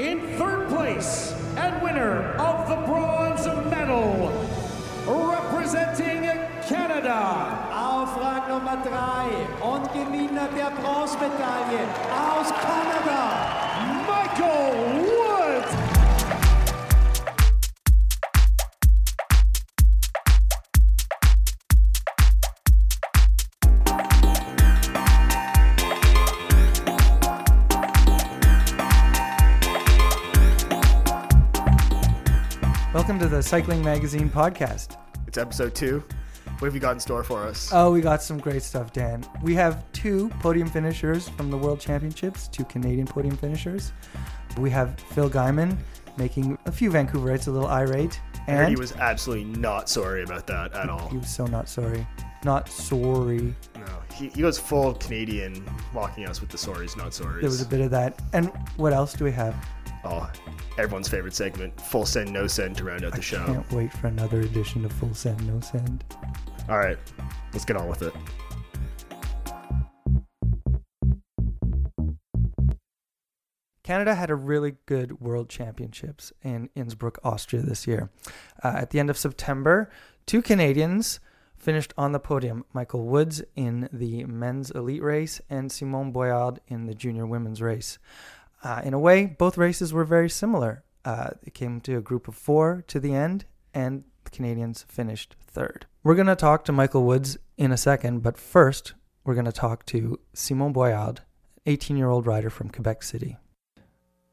[0.00, 4.32] In third place and winner of the bronze medal,
[5.06, 6.22] representing
[6.66, 7.68] Canada.
[7.70, 11.84] Auf Rang Nummer 3 und Gewinner der Bronzemedaille
[12.16, 13.20] aus Kanada,
[14.08, 15.19] Michael
[33.10, 34.96] Welcome to the Cycling Magazine podcast.
[35.26, 36.04] It's episode two.
[36.44, 37.68] What have you got in store for us?
[37.72, 39.24] Oh, we got some great stuff, Dan.
[39.42, 43.90] We have two podium finishers from the World Championships, two Canadian podium finishers.
[44.58, 45.76] We have Phil Gaimon
[46.18, 48.20] making a few Vancouverites a little irate.
[48.46, 51.08] And he was absolutely not sorry about that at all.
[51.08, 52.06] he was so not sorry.
[52.44, 53.56] Not sorry.
[53.74, 57.40] No, he, he was full Canadian, mocking us with the sorries, not sorries.
[57.40, 58.22] There was a bit of that.
[58.32, 59.56] And what else do we have?
[60.04, 60.30] Oh,
[60.78, 63.44] everyone's favorite segment, full send, no send to round out the show.
[63.44, 66.04] Can't wait for another edition of Full Send, No Send.
[66.68, 66.98] All right,
[67.52, 68.14] let's get on with it.
[73.82, 78.08] Canada had a really good World Championships in Innsbruck, Austria this year.
[78.62, 79.90] Uh, at the end of September,
[80.26, 81.18] two Canadians
[81.56, 86.86] finished on the podium Michael Woods in the men's elite race and Simone Boilard in
[86.86, 87.98] the junior women's race.
[88.62, 90.84] Uh, in a way, both races were very similar.
[91.04, 95.36] Uh, it came to a group of four to the end, and the Canadians finished
[95.46, 95.86] third.
[96.02, 98.94] We're going to talk to Michael Woods in a second, but first,
[99.24, 101.20] we're going to talk to Simon Boilard,
[101.66, 103.36] 18 year old rider from Quebec City.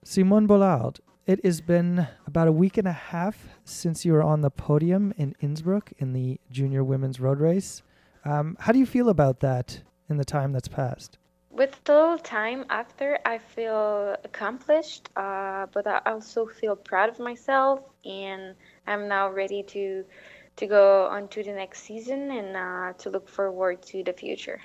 [0.03, 4.41] Simon Boilard, it has been about a week and a half since you were on
[4.41, 7.81] the podium in Innsbruck in the junior women's road race.
[8.23, 11.17] Um, how do you feel about that in the time that's passed?
[11.57, 17.79] With little time after, I feel accomplished, uh, but I also feel proud of myself,
[18.05, 18.53] and
[18.85, 20.05] I'm now ready to
[20.57, 24.59] to go on to the next season and uh, to look forward to the future.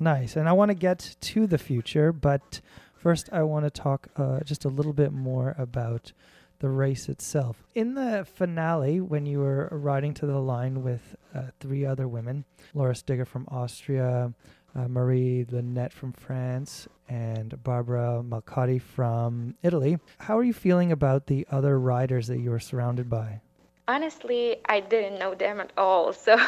[0.00, 0.34] Nice.
[0.34, 2.60] And I want to get to the future, but
[2.96, 6.12] first I want to talk uh, just a little bit more about
[6.58, 7.62] the race itself.
[7.74, 12.44] In the finale, when you were riding to the line with uh, three other women,
[12.72, 14.32] Laura Stigger from Austria,
[14.74, 20.92] uh, Marie Le Net from France, and Barbara Malcotti from Italy, how are you feeling
[20.92, 23.40] about the other riders that you were surrounded by?
[23.86, 26.38] Honestly, I didn't know them at all, so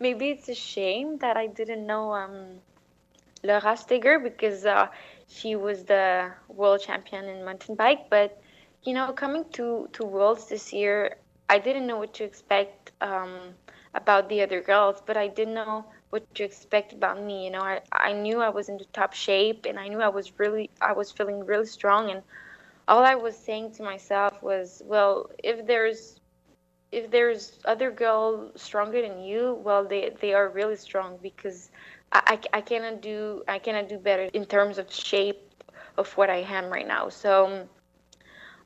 [0.00, 2.60] maybe it's a shame that I didn't know um,
[3.44, 4.88] Laura Stigger because uh,
[5.28, 8.10] she was the world champion in mountain bike.
[8.10, 8.40] But
[8.82, 11.16] you know, coming to to Worlds this year,
[11.48, 13.54] I didn't know what to expect um,
[13.94, 17.44] about the other girls, but I didn't know what to expect about me.
[17.44, 20.08] You know, I I knew I was in the top shape, and I knew I
[20.08, 22.22] was really I was feeling really strong, and
[22.88, 26.20] all I was saying to myself was, well, if there's
[26.92, 31.70] if there's other girl stronger than you, well, they they are really strong because
[32.12, 35.42] I, I, I cannot do I cannot do better in terms of shape
[35.96, 37.08] of what I am right now.
[37.08, 37.68] So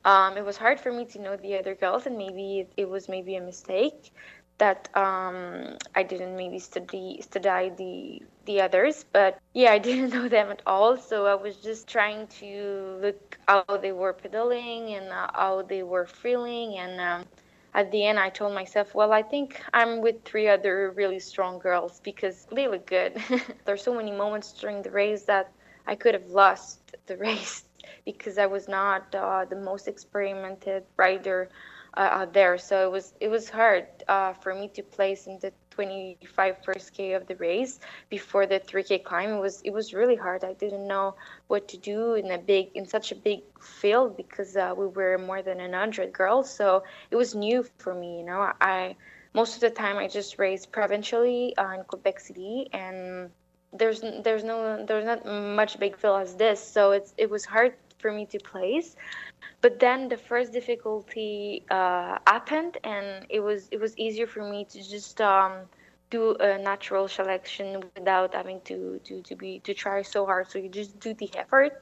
[0.05, 2.89] um, it was hard for me to know the other girls, and maybe it, it
[2.89, 4.11] was maybe a mistake
[4.61, 9.05] that um, I didn't maybe study study the the others.
[9.11, 13.39] But yeah, I didn't know them at all, so I was just trying to look
[13.47, 17.01] how they were pedaling and uh, how they were feeling and.
[17.01, 17.25] Um,
[17.73, 21.57] at the end, I told myself, well, I think I'm with three other really strong
[21.57, 23.15] girls because they look good.
[23.65, 25.53] There's so many moments during the race that
[25.87, 27.63] I could have lost the race
[28.03, 31.49] because I was not uh, the most experimented rider
[31.95, 32.57] uh, out there.
[32.57, 36.93] So it was it was hard uh, for me to place in the 25 first
[36.93, 37.79] k of the race
[38.09, 39.31] before the 3k climb.
[39.31, 40.43] It was it was really hard.
[40.43, 41.15] I didn't know
[41.47, 45.17] what to do in a big in such a big field because uh, we were
[45.17, 46.49] more than hundred girls.
[46.49, 48.19] So it was new for me.
[48.19, 48.95] You know, I
[49.33, 53.29] most of the time I just raced provincially uh, in Quebec City and
[53.73, 57.73] there's there's no there's not much big field as this so it's it was hard
[57.99, 58.95] for me to place
[59.61, 64.65] but then the first difficulty uh, happened and it was it was easier for me
[64.65, 65.53] to just um,
[66.09, 70.59] do a natural selection without having to, to, to be to try so hard so
[70.59, 71.81] you just do the effort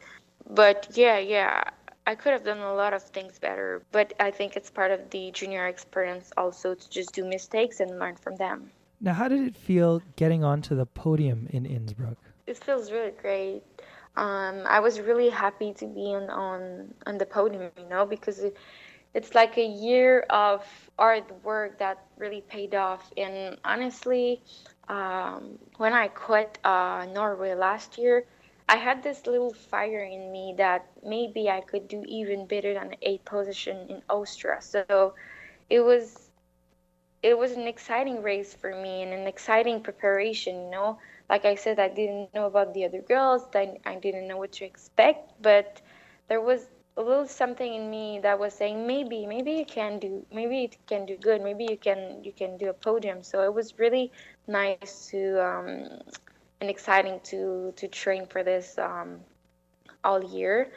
[0.50, 1.64] but yeah yeah
[2.08, 5.12] I could have done a lot of things better, but I think it's part of
[5.12, 8.72] the junior experience also to just do mistakes and learn from them.
[9.00, 12.18] Now, how did it feel getting onto the podium in Innsbruck?
[12.48, 13.62] It feels really great.
[14.16, 18.40] Um, I was really happy to be on, on, on the podium, you know, because
[18.40, 18.58] it,
[19.14, 20.66] it's like a year of
[20.98, 23.12] hard work that really paid off.
[23.18, 24.42] And honestly,
[24.88, 28.26] um, when I quit uh, Norway last year,
[28.68, 32.96] I had this little fire in me that maybe I could do even better than
[33.02, 34.58] eighth position in Austria.
[34.62, 35.14] So
[35.70, 36.30] it was
[37.22, 41.00] it was an exciting race for me and an exciting preparation, you know.
[41.30, 44.54] Like I said, I didn't know about the other girls, I, I didn't know what
[44.54, 45.82] to expect, but
[46.28, 50.26] there was a little something in me that was saying maybe maybe you can do
[50.34, 53.54] maybe it can do good maybe you can you can do a podium so it
[53.54, 54.12] was really
[54.48, 56.02] nice to um,
[56.62, 59.20] and exciting to to train for this um,
[60.04, 60.72] all year.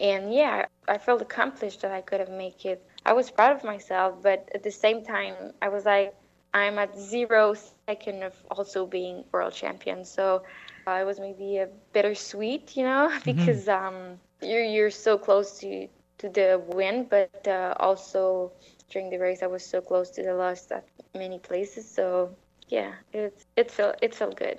[0.00, 2.84] And yeah, I felt accomplished that I could have made it.
[3.04, 6.14] I was proud of myself, but at the same time, I was like,
[6.52, 7.54] I'm at zero
[7.86, 10.04] second of also being world champion.
[10.04, 10.42] So
[10.86, 13.96] uh, it was maybe a bittersweet, you know, because mm-hmm.
[13.96, 15.88] um, you're you're so close to
[16.18, 18.52] to the win, but uh, also
[18.90, 21.88] during the race, I was so close to the loss at many places.
[21.88, 22.34] So
[22.68, 24.58] yeah, it's it felt it felt good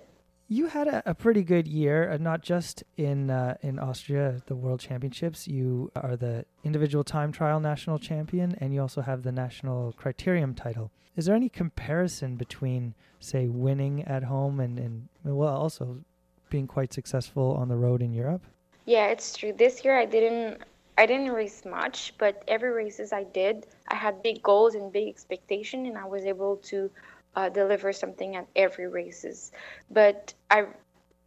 [0.51, 4.55] you had a, a, pretty good year, uh, not just in uh, in Austria, the
[4.55, 5.47] World Championships.
[5.47, 10.53] You are the individual time trial national champion, and you also have the national criterium
[10.53, 10.91] title.
[11.15, 16.03] Is there any comparison between, say, winning at home and, and well, also
[16.49, 18.43] being quite successful on the road in Europe?
[18.85, 19.53] Yeah, it's true.
[19.53, 20.63] This year I didn't
[20.97, 25.07] I didn't race much, but every races I did, I had big goals and big
[25.07, 26.91] expectation, and I was able to
[27.35, 29.51] uh, deliver something at every races.
[29.89, 30.65] But I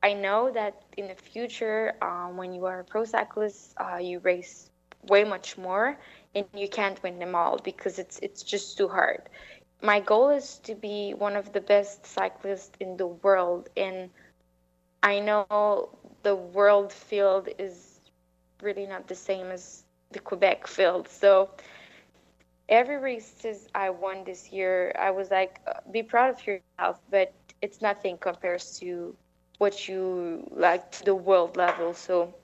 [0.02, 4.18] I know that in the future, um, when you are a pro cyclist, uh, you
[4.18, 4.70] race
[5.08, 5.98] way much more,
[6.34, 9.22] and you can't win them all because it's it's just too hard.
[9.82, 14.10] My goal is to be one of the best cyclists in the world, and
[15.02, 15.90] I know
[16.22, 18.00] the world field is
[18.62, 21.08] really not the same as the Quebec field.
[21.08, 21.50] So
[22.68, 27.32] every races I won this year, I was like, uh, be proud of yourself, but
[27.62, 29.14] it's nothing compares to
[29.58, 31.94] what you like to the world level.
[31.94, 32.34] So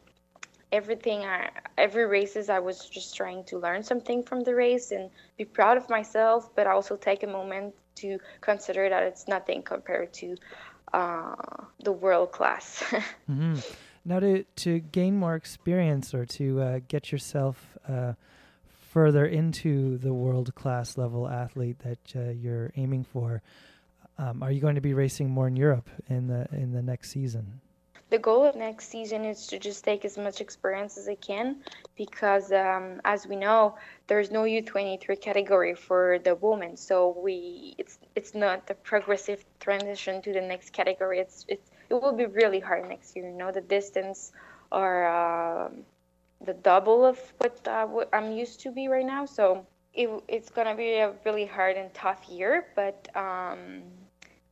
[0.73, 5.11] everything I every races I was just trying to learn something from the race and
[5.37, 10.13] be proud of myself, but also take a moment to consider that it's nothing compared
[10.15, 10.37] to
[10.93, 11.35] uh,
[11.83, 12.83] the world class.
[13.31, 13.57] mm-hmm.
[14.05, 18.15] Now, to to gain more experience or to uh, get yourself uh,
[18.91, 23.41] further into the world class level athlete that uh, you're aiming for,
[24.19, 27.11] um, are you going to be racing more in Europe in the in the next
[27.11, 27.61] season?
[28.11, 31.59] The goal of next season is to just take as much experience as I can,
[31.97, 33.77] because um, as we know,
[34.09, 40.21] there's no U23 category for the women, so we it's it's not a progressive transition
[40.23, 41.21] to the next category.
[41.21, 43.31] It's it's it will be really hard next year.
[43.31, 44.33] You know, the distance
[44.73, 45.69] or uh,
[46.45, 49.27] the double of what, uh, I'm used to be right now.
[49.27, 53.83] So it, it's gonna be a really hard and tough year, but um,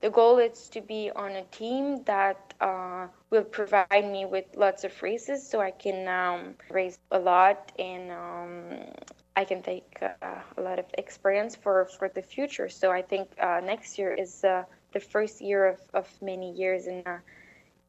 [0.01, 4.85] the goal is to be on a team that uh, will provide me with lots
[4.85, 8.93] of races, so I can um, race a lot and um,
[9.37, 12.69] I can take uh, a lot of experience for for the future.
[12.69, 16.87] So I think uh, next year is uh, the first year of, of many years
[16.87, 17.19] and uh,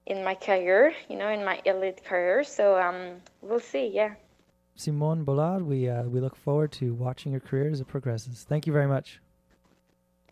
[0.06, 2.44] in my career, you know, in my elite career.
[2.44, 3.88] So um, we'll see.
[3.88, 4.16] Yeah.
[4.76, 8.46] Simone Boilard, we uh, we look forward to watching your career as it progresses.
[8.48, 9.20] Thank you very much.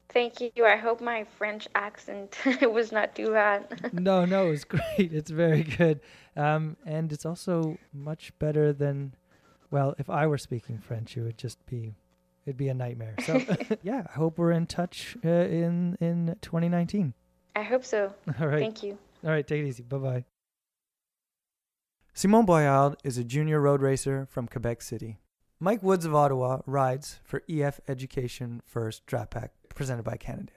[0.10, 0.66] Thank you.
[0.66, 3.92] I hope my French accent was not too bad.
[3.94, 5.12] no, no, it's great.
[5.14, 6.00] It's very good,
[6.38, 9.14] um, and it's also much better than.
[9.70, 11.94] Well, if I were speaking French, it would just be,
[12.46, 13.16] it'd be a nightmare.
[13.26, 13.42] So,
[13.84, 17.14] yeah, I hope we're in touch uh, in in 2019.
[17.54, 18.14] I hope so.
[18.40, 18.60] All right.
[18.60, 18.98] Thank you.
[19.24, 19.84] All right, take it easy.
[19.84, 20.26] Bye bye.
[22.14, 25.20] Simon Boilard is a junior road racer from Quebec City.
[25.60, 30.56] Mike Woods of Ottawa rides for EF Education First Drapac, presented by Cannondale.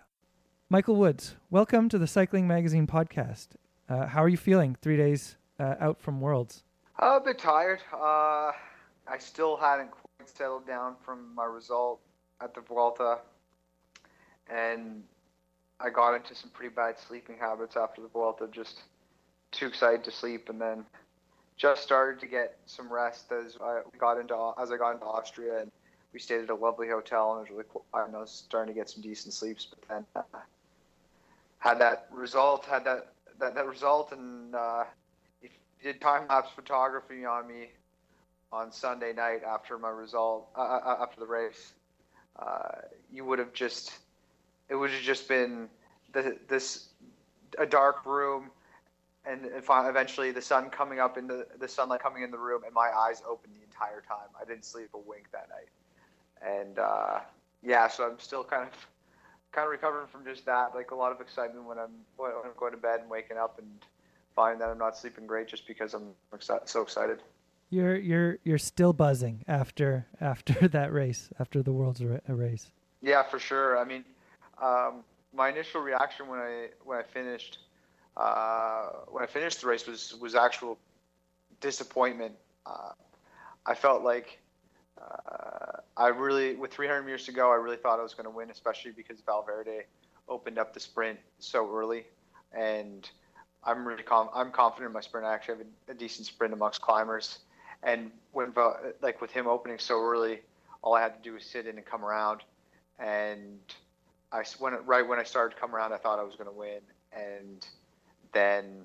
[0.69, 3.49] Michael Woods, welcome to the Cycling Magazine podcast.
[3.88, 6.64] Uh, how are you feeling three days uh, out from Worlds?
[7.02, 7.81] Uh, a bit tired.
[7.93, 8.52] Uh,
[9.09, 12.00] I still hadn't quite settled down from my result
[12.43, 13.19] at the Vuelta,
[14.49, 15.02] and
[15.82, 18.82] I got into some pretty bad sleeping habits after the Vuelta, just
[19.50, 20.84] too excited to sleep, and then
[21.56, 25.60] just started to get some rest as I got into as I got into Austria,
[25.60, 25.70] and
[26.12, 27.84] we stayed at a lovely hotel, and it was really cool.
[27.94, 30.38] I was starting to get some decent sleeps, but then uh,
[31.58, 34.84] had that result, had that that, that result, and uh,
[35.82, 37.68] did time lapse photography on me
[38.52, 41.72] on Sunday night after my result, uh, uh after the race,
[42.38, 42.82] uh,
[43.12, 43.92] you would have just
[44.70, 45.68] it would have just been
[46.12, 46.88] the, this
[47.58, 48.50] a dark room
[49.26, 52.72] and eventually the sun coming up in the, the sunlight coming in the room and
[52.72, 57.20] my eyes open the entire time i didn't sleep a wink that night and uh,
[57.62, 58.86] yeah so i'm still kind of
[59.52, 62.52] kind of recovering from just that like a lot of excitement when i'm when i'm
[62.56, 63.68] going to bed and waking up and
[64.34, 67.22] find that I'm not sleeping great just because I'm exci- so excited.
[67.68, 72.72] You're you're you're still buzzing after after that race, after the world's ra- race.
[73.02, 73.78] Yeah, for sure.
[73.78, 74.04] I mean,
[74.61, 77.59] um, my initial reaction when I when I finished
[78.17, 80.79] uh, when I finished the race was was actual
[81.61, 82.35] disappointment.
[82.67, 82.93] Uh,
[83.67, 84.38] I felt like
[85.00, 88.31] uh, I really, with 300 meters to go, I really thought I was going to
[88.31, 89.85] win, especially because Valverde
[90.29, 92.05] opened up the sprint so early,
[92.52, 93.09] and
[93.64, 95.26] I'm really com- I'm confident in my sprint.
[95.26, 97.40] I actually have a, a decent sprint amongst climbers,
[97.83, 98.52] and when
[99.00, 100.40] like with him opening so early,
[100.83, 102.43] all I had to do was sit in and come around,
[102.99, 103.59] and
[104.32, 106.56] I when right when I started to come around, I thought I was going to
[106.56, 106.80] win,
[107.12, 107.66] and
[108.32, 108.82] then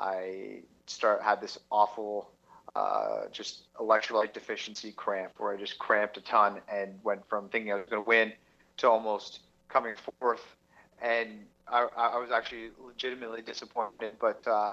[0.00, 2.30] I start had this awful
[2.74, 7.72] uh, just electrolyte deficiency cramp where I just cramped a ton and went from thinking
[7.72, 8.32] I was going to win
[8.78, 10.56] to almost coming fourth.
[11.00, 14.72] And I, I was actually legitimately disappointed, but uh,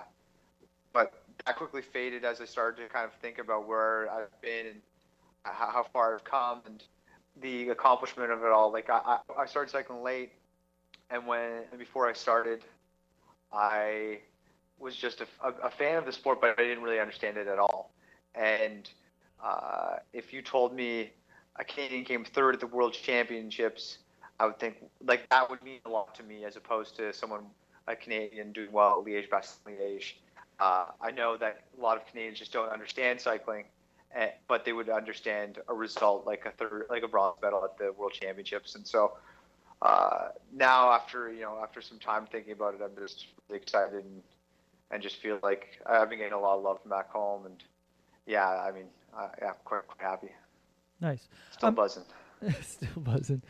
[0.93, 1.13] but
[1.45, 4.81] that quickly faded as I started to kind of think about where I've been and
[5.43, 6.83] how, far I've come and
[7.41, 8.72] the accomplishment of it all.
[8.72, 10.31] Like I, I started cycling late,
[11.10, 12.63] and when before I started,
[13.51, 14.19] I
[14.77, 17.48] was just a, a, a, fan of the sport, but I didn't really understand it
[17.48, 17.91] at all.
[18.36, 18.89] And
[19.43, 21.12] uh, if you told me
[21.58, 24.00] a Canadian came third at the World Championships,
[24.39, 27.46] I would think like that would mean a lot to me as opposed to someone
[27.88, 30.13] a Canadian doing well at Liège Bastogne Liège.
[30.60, 33.65] Uh, I know that a lot of Canadians just don't understand cycling,
[34.15, 37.77] eh, but they would understand a result like a third, like a bronze medal at
[37.77, 38.75] the World Championships.
[38.75, 39.13] And so
[39.81, 44.03] uh, now, after you know, after some time thinking about it, I'm just really excited
[44.03, 44.21] and
[44.91, 47.63] and just feel like I've been getting a lot of love from back home, and
[48.25, 48.85] yeah, I mean,
[49.17, 50.31] uh, yeah, quite quite happy.
[50.99, 51.27] Nice.
[51.51, 52.03] Still um, buzzing.
[52.61, 53.41] still buzzing.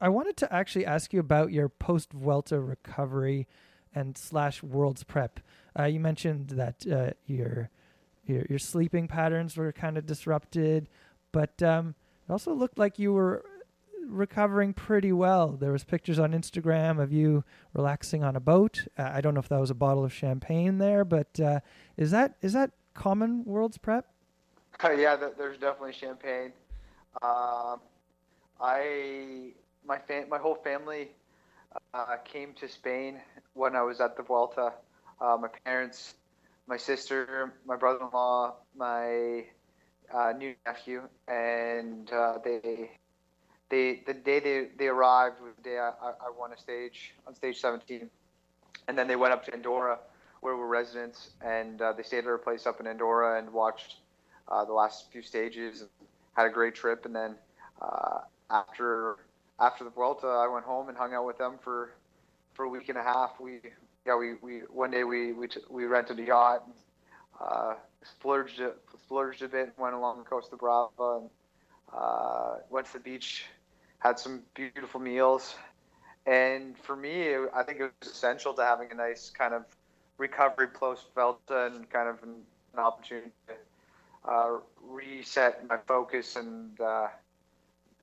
[0.00, 3.46] I wanted to actually ask you about your post Vuelta recovery
[3.94, 5.40] and slash Worlds prep.
[5.78, 7.70] Uh, you mentioned that uh, your,
[8.28, 10.88] your your sleeping patterns were kind of disrupted,
[11.32, 11.94] but um,
[12.28, 13.44] it also looked like you were
[14.06, 15.48] recovering pretty well.
[15.52, 18.86] There was pictures on Instagram of you relaxing on a boat.
[18.98, 21.60] Uh, I don't know if that was a bottle of champagne there, but uh,
[21.96, 24.06] is that is that common world's prep?
[24.82, 26.52] Yeah, there's definitely champagne.
[27.22, 27.80] Um,
[28.60, 29.52] I
[29.86, 31.08] my fam- my whole family
[31.94, 33.20] uh, came to Spain
[33.54, 34.74] when I was at the Vuelta.
[35.20, 36.14] Uh, my parents,
[36.66, 39.44] my sister, my brother-in-law, my
[40.12, 42.10] uh, new nephew, and
[42.44, 42.90] they
[43.68, 47.34] they the day they, they arrived was the day I, I won a stage on
[47.34, 48.08] stage 17
[48.86, 49.98] and then they went up to andorra
[50.40, 53.96] where we're residents and uh, they stayed at our place up in andorra and watched
[54.46, 55.90] uh, the last few stages and
[56.36, 57.34] had a great trip and then
[57.82, 58.20] uh,
[58.50, 59.16] after
[59.58, 61.92] after the Vuelta, I went home and hung out with them for
[62.54, 63.40] for a week and a half.
[63.40, 63.60] We
[64.06, 66.74] yeah we, we one day we we, t- we rented a yacht, and,
[67.40, 68.62] uh, splurged
[69.04, 71.30] splurged a bit, went along the Costa Brava, and
[71.92, 73.46] uh, went to the beach
[73.98, 75.56] had some beautiful meals.
[76.26, 79.64] And for me, I think it was essential to having a nice kind of
[80.18, 82.34] recovery post Vuelta and kind of an,
[82.74, 87.08] an opportunity to uh, reset my focus and uh,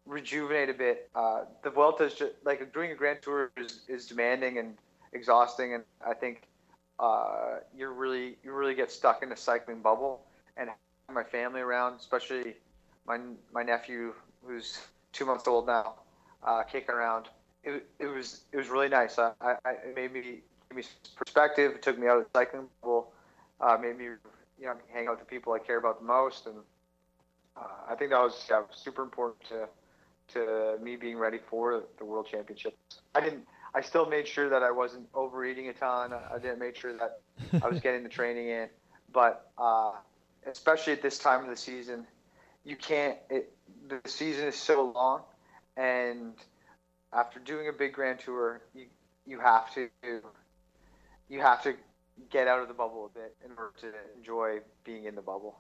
[0.06, 1.10] rejuvenate a bit.
[1.16, 4.78] Uh, the Vuelta is just like doing a Grand Tour is, is demanding and
[5.14, 6.44] exhausting, and I think
[7.00, 10.22] uh, you really you really get stuck in a cycling bubble.
[10.58, 10.70] And
[11.12, 12.56] my family around, especially
[13.08, 13.20] my
[13.54, 14.14] my nephew
[14.46, 14.80] who's
[15.12, 15.96] two months old now,
[16.44, 17.28] uh, kicking around.
[17.64, 19.18] It, it was it was really nice.
[19.18, 19.56] I, I,
[19.86, 20.84] it made me give me
[21.16, 21.74] perspective.
[21.76, 23.12] It took me out of the cycling bubble.
[23.62, 26.46] Uh, made me you know hang out with the people I care about the most,
[26.46, 26.56] and
[27.56, 29.68] uh, I think that was yeah, super important to
[30.34, 33.02] to me being ready for the World Championships.
[33.16, 33.46] I didn't.
[33.76, 36.14] I still made sure that I wasn't overeating a ton.
[36.14, 37.22] I didn't make sure that
[37.62, 38.70] I was getting the training in,
[39.12, 39.94] but uh,
[40.46, 42.06] especially at this time of the season,
[42.64, 43.18] you can't.
[43.30, 43.52] It,
[43.88, 45.22] the season is so long,
[45.76, 46.34] and
[47.12, 48.86] after doing a big grand tour, you
[49.26, 49.90] you have to
[51.30, 51.74] you have to
[52.30, 53.88] get out of the bubble a bit in order to
[54.18, 55.58] enjoy being in the bubble.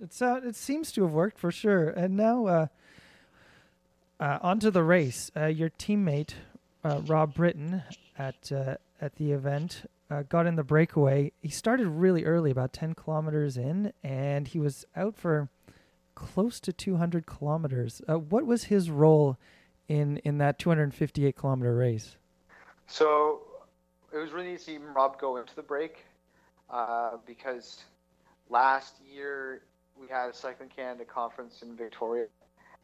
[0.00, 1.88] It's uh, it seems to have worked for sure.
[1.88, 2.66] And now uh,
[4.20, 5.30] uh, onto the race.
[5.36, 6.34] Uh, your teammate
[6.86, 7.82] uh, Rob Britton
[8.18, 11.32] at uh, at the event uh, got in the breakaway.
[11.42, 15.48] He started really early, about ten kilometers in, and he was out for
[16.14, 18.00] close to 200 kilometers.
[18.08, 19.36] Uh, what was his role
[19.88, 22.16] in in that 258 kilometer race?
[22.86, 23.42] So
[24.12, 26.04] it was really easy to see Rob go into the break
[26.70, 27.82] uh, because
[28.48, 29.62] last year
[30.00, 32.26] we had a Cycling Canada conference in Victoria,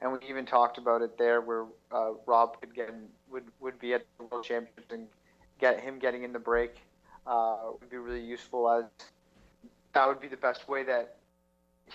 [0.00, 2.90] and we even talked about it there, where uh, Rob could get
[3.33, 5.07] would would be at the World Championships and
[5.59, 6.77] get him getting in the break.
[7.27, 8.85] uh, would be really useful as
[9.93, 11.17] that would be the best way that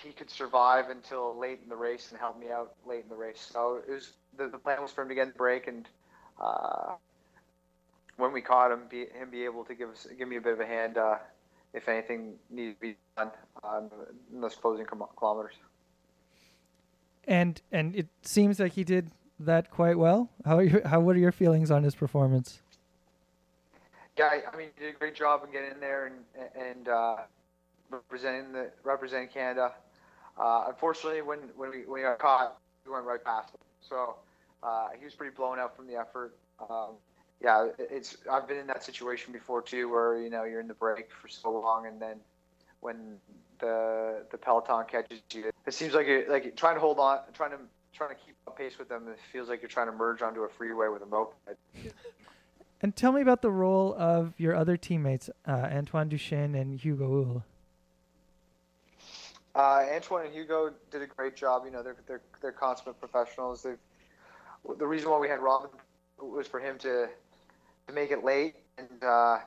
[0.02, 3.16] he could survive until late in the race and help me out late in the
[3.16, 3.50] race.
[3.52, 5.88] So it was the, the plan was for him to get in the break and
[6.40, 6.94] uh,
[8.16, 10.52] when we caught him, be, him be able to give us give me a bit
[10.52, 11.16] of a hand uh,
[11.74, 13.30] if anything needed to be done
[14.32, 15.54] in those closing kilometers.
[17.26, 20.30] And and it seems like he did that quite well.
[20.44, 22.60] How are you, how what are your feelings on his performance?
[24.16, 26.16] Yeah, I mean, he did a great job in getting in there and
[26.56, 27.16] and uh,
[27.90, 29.72] representing the representing Canada.
[30.36, 33.60] Uh, unfortunately, when when we, when we got caught, we went right past him.
[33.80, 34.16] So
[34.62, 36.36] uh, he was pretty blown out from the effort.
[36.68, 36.94] Um,
[37.40, 40.74] yeah, it's I've been in that situation before too, where you know you're in the
[40.74, 42.16] break for so long, and then
[42.80, 43.16] when
[43.60, 47.52] the the peloton catches you, it seems like you're like trying to hold on, trying
[47.52, 47.58] to
[47.98, 49.08] trying to keep up pace with them.
[49.08, 51.36] It feels like you're trying to merge onto a freeway with a moped.
[52.80, 57.08] And tell me about the role of your other teammates, uh, Antoine Duchesne and Hugo
[57.08, 57.44] Houle.
[59.54, 61.62] Uh, Antoine and Hugo did a great job.
[61.64, 63.64] You know, they're they're they're consummate professionals.
[63.64, 63.78] They've
[64.78, 65.70] the reason why we had Robin
[66.20, 67.08] was for him to
[67.88, 69.38] to make it late, and uh,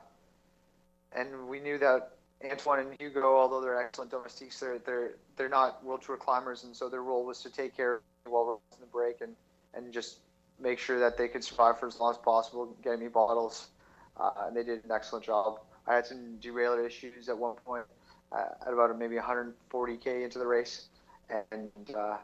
[1.16, 5.82] and we knew that Antoine and Hugo, although they're excellent domestiques, they're they're they're not
[5.82, 9.20] world tour climbers, and so their role was to take care we're in the break
[9.20, 9.34] and
[9.74, 10.18] and just
[10.60, 13.68] make sure that they could survive for as long as possible, getting me bottles,
[14.18, 15.60] uh, and they did an excellent job.
[15.86, 17.84] I had some derailleur issues at one point
[18.30, 20.86] uh, at about maybe 140k into the race,
[21.50, 22.18] and uh,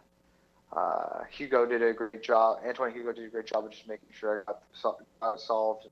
[0.77, 2.59] uh, Hugo did a great job.
[2.67, 5.89] Antoine Hugo did a great job of just making sure I got, got solved,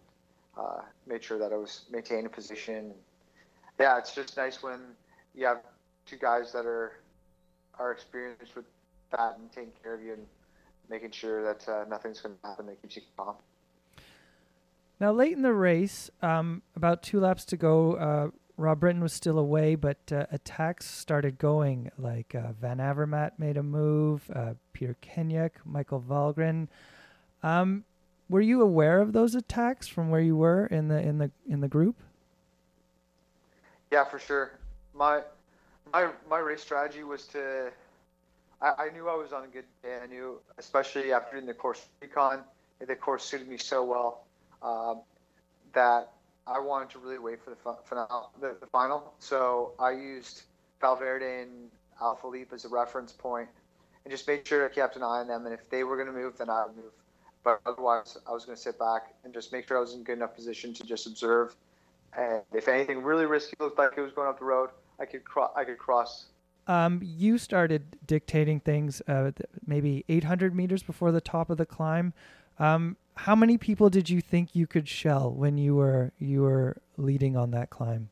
[0.56, 2.92] uh, made sure that I was maintaining position.
[3.80, 4.80] Yeah, it's just nice when
[5.34, 5.62] you have
[6.06, 7.00] two guys that are
[7.78, 8.64] are experienced with
[9.10, 10.26] that and taking care of you and
[10.88, 13.34] making sure that uh, nothing's going to happen that keeps you calm.
[14.98, 19.12] Now, late in the race, um, about two laps to go, uh, Rob Britton was
[19.12, 21.90] still away, but uh, attacks started going.
[21.98, 26.68] Like uh, Van Avermaet made a move, uh, Peter Kenyon, Michael Valgren.
[27.42, 27.84] Um,
[28.30, 31.60] were you aware of those attacks from where you were in the in the in
[31.60, 31.96] the group?
[33.92, 34.52] Yeah, for sure.
[34.94, 35.20] My
[35.92, 37.70] my my race strategy was to.
[38.60, 39.98] I, I knew I was on a good day.
[40.02, 42.40] I knew, especially after doing the course recon,
[42.84, 44.24] the course suited me so well
[44.62, 45.02] um,
[45.72, 46.12] that
[46.46, 49.14] I wanted to really wait for the, final, the, the final.
[49.18, 50.42] So I used
[50.80, 53.48] Valverde and Alaphilippe as a reference point
[54.04, 55.44] and just made sure I kept an eye on them.
[55.46, 56.92] And if they were going to move, then I would move.
[57.42, 60.00] But otherwise, I was going to sit back and just make sure I was in
[60.00, 61.54] a good enough position to just observe.
[62.16, 65.24] And if anything really risky looked like it was going up the road, I could
[65.24, 66.26] cro- I could cross.
[66.68, 69.30] Um, you started dictating things uh,
[69.66, 72.12] maybe 800 meters before the top of the climb.
[72.58, 76.76] Um, how many people did you think you could shell when you were you were
[76.96, 78.10] leading on that climb?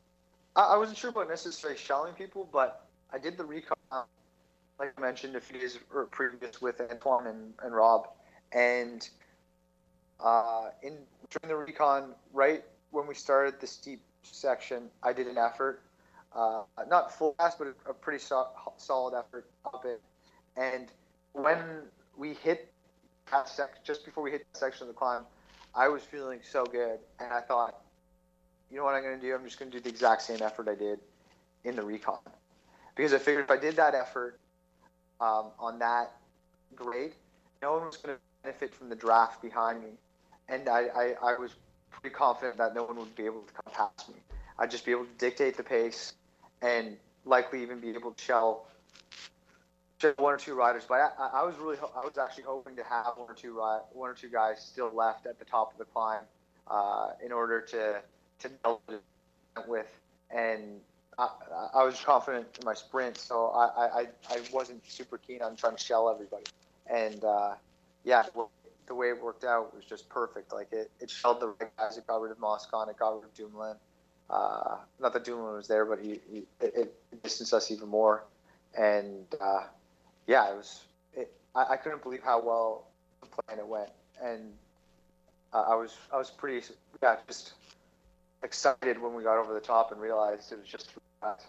[0.55, 3.75] I, wasn't sure about necessarily shelling people, but I did the recon,
[4.79, 5.77] like I mentioned a few days
[6.11, 8.07] previous with Antoine and, and Rob,
[8.53, 9.07] and
[10.19, 10.97] uh, in
[11.29, 15.81] during the recon, right when we started the steep section, I did an effort,
[16.35, 20.01] uh, not full fast, but a, pretty so- solid effort up it,
[20.57, 20.87] and
[21.33, 21.59] when
[22.17, 22.71] we hit
[23.25, 25.23] half sec- just before we hit the section of the climb,
[25.73, 27.81] I was feeling so good, and I thought,
[28.69, 29.33] you know what I'm going to do?
[29.33, 30.99] I'm just going to do the exact same effort I did
[31.63, 32.19] in the recon,
[32.95, 34.39] because I figured if I did that effort
[35.19, 36.11] um, on that
[36.75, 37.13] grade,
[37.61, 39.91] no one was going to benefit from the draft behind me,
[40.49, 41.55] and I, I, I was
[41.91, 44.15] pretty confident that no one would be able to come past me.
[44.59, 46.13] I'd just be able to dictate the pace,
[46.65, 48.67] and likely even be able to shell
[49.99, 52.83] just one or two riders, but I, I was really I was actually hoping to
[52.83, 53.61] have one or two
[53.93, 56.23] one or two guys still left at the top of the climb
[56.67, 58.01] uh, in order to
[58.39, 58.81] to deal
[59.67, 59.87] with,
[60.31, 60.81] and
[61.17, 61.29] I,
[61.75, 65.77] I was confident in my sprint, so I, I, I wasn't super keen on trying
[65.77, 66.43] to shell everybody,
[66.87, 67.53] and uh,
[68.03, 68.23] yeah,
[68.87, 70.51] the way it worked out was just perfect.
[70.51, 71.97] Like it, it shelled the right guys.
[71.97, 72.89] It got rid of Moscon.
[72.89, 73.77] It got rid of Dumoulin.
[74.29, 78.23] Uh, not that Dumoulin was there, but he, he it, it distanced us even more,
[78.77, 79.63] and uh,
[80.27, 80.85] yeah, it was.
[81.13, 82.87] It, I, I couldn't believe how well
[83.21, 84.51] the plan it went, and
[85.53, 86.65] uh, I was I was pretty
[87.03, 87.53] yeah just
[88.43, 91.43] excited when we got over the top and realized it was just that.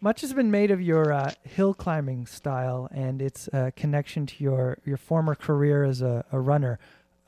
[0.00, 4.44] Much has been made of your uh, hill climbing style and its uh, connection to
[4.44, 6.78] your, your former career as a, a runner.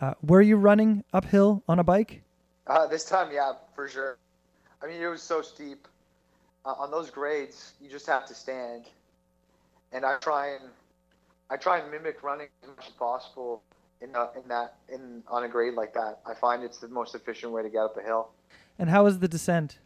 [0.00, 2.22] Uh, were you running uphill on a bike?
[2.66, 4.18] Uh, this time, yeah, for sure.
[4.82, 5.88] I mean, it was so steep.
[6.64, 8.86] Uh, on those grades, you just have to stand.
[9.92, 10.64] And I try and
[11.50, 13.62] I try and mimic running as much as possible
[14.00, 16.20] in, a, in that in on a grade like that.
[16.26, 18.28] I find it's the most efficient way to get up a hill.
[18.78, 19.78] And how was the descent?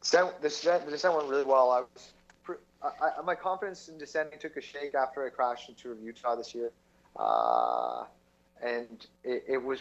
[0.00, 1.70] descent, the descent, the descent went really well.
[1.70, 5.74] I was, I, I, my confidence in descending took a shake after I crashed in
[5.74, 6.70] Tour of Utah this year,
[7.16, 8.04] uh,
[8.62, 9.80] and it, it was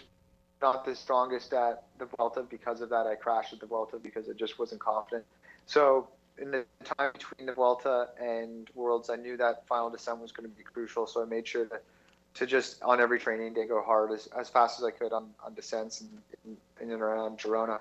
[0.61, 3.07] not the strongest at the Vuelta because of that.
[3.07, 5.25] I crashed at the Vuelta because I just wasn't confident.
[5.65, 6.65] So in the
[6.97, 10.63] time between the Vuelta and Worlds, I knew that final descent was going to be
[10.63, 11.07] crucial.
[11.07, 11.79] So I made sure to,
[12.35, 15.29] to just on every training day go hard as, as fast as I could on,
[15.43, 16.09] on descents and
[16.45, 17.79] in, in and around Girona.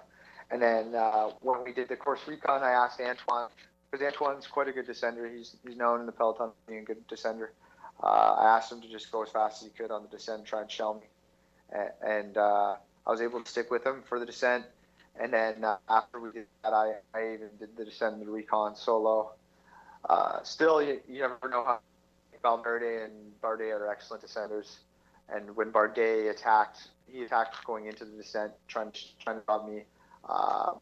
[0.51, 3.49] And then uh, when we did the course recon, I asked Antoine
[3.91, 5.31] because Antoine's quite a good descender.
[5.35, 7.49] He's he's known in the peloton being a good descender.
[8.03, 10.45] Uh, I asked him to just go as fast as he could on the descent,
[10.45, 11.07] try and shell me,
[12.05, 12.77] and, uh,
[13.07, 14.67] I was able to stick with him for the descent.
[15.21, 18.31] And then uh, after we did that, I, I even did the descent and the
[18.31, 19.33] recon solo.
[20.09, 21.81] Uh, still, you, you never know how
[22.43, 24.77] Valverde and Bardet are excellent descenders.
[25.29, 29.67] And when Bardet attacked, he attacked going into the descent, trying to trying to drop
[29.67, 29.83] me.
[30.29, 30.73] Uh,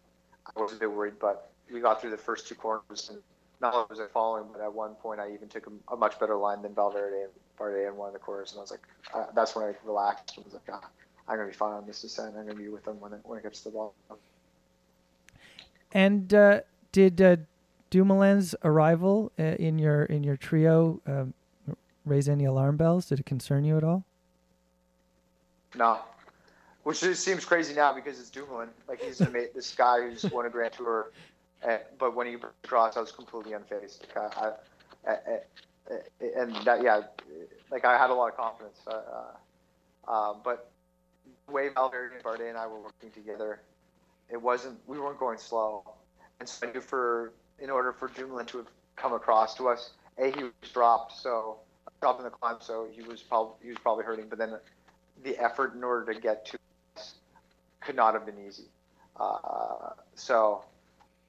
[0.57, 3.19] I was a bit worried, but we got through the first two corners, and
[3.61, 6.19] not only was I following, but at one point I even took a, a much
[6.21, 8.87] better line than Valverde and Bardet in one of the corners, and I was like,
[9.15, 10.89] uh, that's when I relaxed and was like, ah,
[11.29, 12.35] I'm gonna be fine on this descent.
[12.37, 13.95] I'm gonna be with them when it when it gets to the ball.
[15.93, 16.61] And uh,
[16.93, 17.37] did uh,
[17.91, 21.35] Dumoulin's arrival uh, in your in your trio um,
[22.05, 23.07] raise any alarm bells?
[23.07, 24.05] Did it concern you at all?
[25.75, 26.01] No,
[26.85, 28.69] which just seems crazy now because it's Dumoulin.
[28.89, 31.11] Like he's ama- this guy who's won a Grand Tour,
[31.63, 34.01] and, but when he crossed, I was completely unfazed.
[34.03, 34.53] Like, I,
[35.07, 35.41] I, I,
[36.21, 37.03] and that, yeah,
[37.71, 38.81] like I had a lot of confidence.
[38.87, 39.01] Uh,
[40.09, 40.71] uh, but
[41.47, 43.61] the way Valverde and Bardet and I were working together,
[44.31, 44.79] it wasn't.
[44.87, 45.85] We weren't going slow,
[46.41, 49.91] and so I knew for in order for Dumoulin to have come across to us,
[50.19, 51.59] a he was dropped, so
[52.01, 54.27] dropped in the climb, so he was probably he was probably hurting.
[54.29, 54.55] But then
[55.23, 56.59] the effort in order to get to
[56.97, 57.15] us
[57.81, 58.67] could not have been easy.
[59.19, 60.65] Uh, so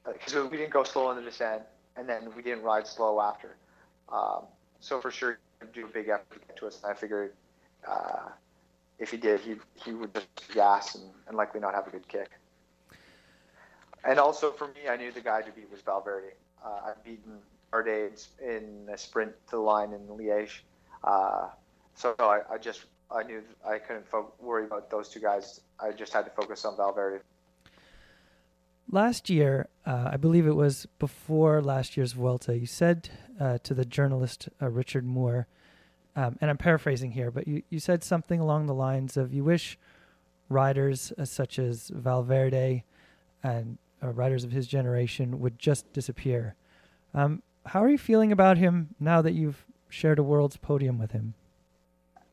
[0.06, 1.63] because we didn't go slow in the descent,
[1.96, 3.56] and then we didn't ride slow after.
[4.12, 4.43] Um,
[4.80, 5.39] so for sure,
[5.74, 7.34] do a big effort to get to us, and I figured.
[7.88, 8.30] Uh,
[9.00, 12.08] if he did, he he would just gas and, and likely not have a good
[12.08, 12.30] kick.
[14.04, 16.34] And also for me, I knew the guy to beat was Valverde.
[16.63, 17.39] Uh, I've beaten
[17.72, 20.62] Bardet in a sprint to the line in Liège,
[21.04, 21.50] uh,
[21.93, 25.62] so I, I, just I knew I couldn't fo- worry about those two guys.
[25.80, 27.24] I just had to focus on Valverde.
[28.89, 33.73] Last year, uh, I believe it was before last year's Vuelta, you said uh, to
[33.73, 35.47] the journalist uh, Richard Moore
[36.17, 39.43] um, and I'm paraphrasing here, but you, you said something along the lines of you
[39.43, 39.78] wish
[40.50, 42.84] riders uh, such as Valverde
[43.43, 46.56] and uh, riders of his generation would just disappear.
[47.13, 51.12] Um, how are you feeling about him now that you've shared a world's podium with
[51.12, 51.36] him?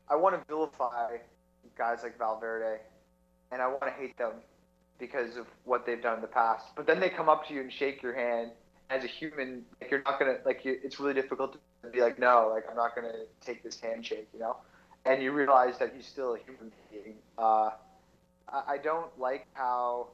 [0.09, 1.17] I want to vilify
[1.77, 2.79] guys like Valverde,
[3.51, 4.33] and I want to hate them
[4.99, 6.65] because of what they've done in the past.
[6.75, 8.51] But then they come up to you and shake your hand.
[8.87, 10.63] As a human, like you're not gonna like.
[10.63, 14.27] You, it's really difficult to be like, no, like I'm not gonna take this handshake,
[14.31, 14.57] you know.
[15.05, 17.15] And you realize that he's still a human being.
[17.35, 17.71] Uh,
[18.47, 20.09] I, don't like how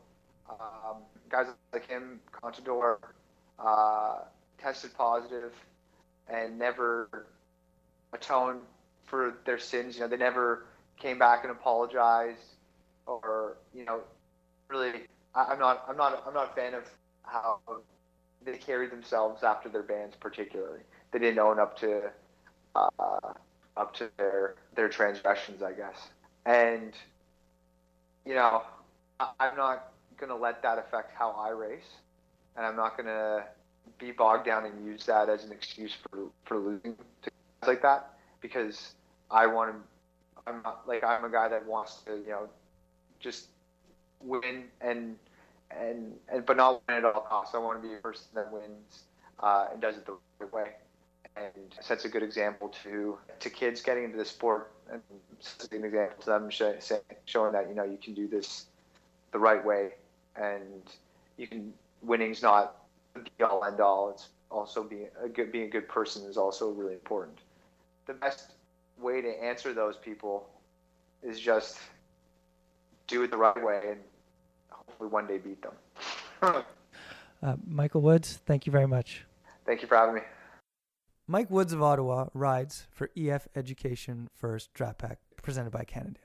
[0.50, 0.98] um,
[1.30, 2.98] guys like him, Contador,
[3.60, 4.20] uh,
[4.58, 5.54] tested positive
[6.28, 7.28] and never
[8.14, 8.62] atoned
[9.06, 9.96] for their sins.
[9.96, 10.66] You know, they never
[10.98, 12.56] came back and apologized,
[13.06, 14.02] or you know,
[14.72, 16.84] really, I, I'm not, I'm not, I'm not a fan of
[17.24, 17.60] how
[18.44, 20.82] they carry themselves after their bans, particularly
[21.12, 22.12] they didn't own up to
[22.76, 23.34] uh,
[23.78, 26.10] up to their their transgressions, I guess.
[26.46, 26.94] And
[28.26, 28.64] you know,
[29.40, 31.98] I'm not gonna let that affect how I race,
[32.56, 33.46] and I'm not gonna
[34.00, 37.32] be bogged down and use that as an excuse for for losing to
[37.62, 38.94] guys like that because
[39.30, 39.78] I want to.
[40.48, 42.50] I'm not like I'm a guy that wants to you know
[43.20, 43.48] just
[44.24, 45.18] win and
[45.72, 47.56] and and but not win at all costs.
[47.56, 49.04] I want to be a person that wins
[49.40, 50.72] uh, and does it the right way.
[51.38, 54.72] And sets a good example to to kids getting into the sport.
[54.92, 55.02] And
[55.40, 56.50] sets an example to them
[57.26, 58.66] showing that you know you can do this
[59.32, 59.92] the right way.
[60.36, 60.84] And
[61.38, 62.76] you can winning's not
[63.14, 66.70] the all end all it's also being a good being a good person is also
[66.72, 67.40] really important.
[68.06, 68.52] The best
[69.00, 70.50] way to answer those people
[71.24, 71.80] is just
[73.08, 74.00] do it the right way and
[74.88, 75.74] hopefully one day beat them
[77.44, 79.26] uh, michael woods thank you very much
[79.66, 80.22] thank you for having me
[81.32, 86.24] Mike Woods of Ottawa rides for EF Education First Drapac, presented by Cannondale.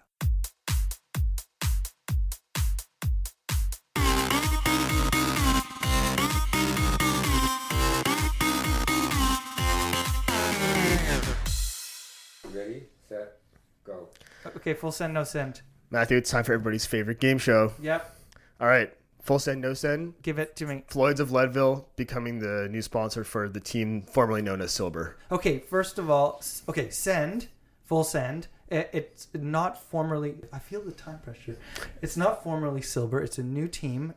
[12.53, 13.39] Ready, set,
[13.85, 14.09] go.
[14.57, 15.63] Okay, full send, no send.
[15.91, 17.75] Matthew, it's time for everybody's favorite game show.
[17.81, 18.16] Yep.
[18.61, 18.93] All right,
[19.27, 20.15] Full send, no send.
[20.23, 20.85] Give it to me.
[20.87, 25.17] Floyd's of Leadville becoming the new sponsor for the team formerly known as Silber.
[25.33, 27.49] Okay, first of all, okay, send,
[27.83, 28.47] full send.
[28.71, 30.37] It's not formerly.
[30.53, 31.59] I feel the time pressure.
[32.01, 33.21] It's not formerly Silber.
[33.21, 34.15] It's a new team.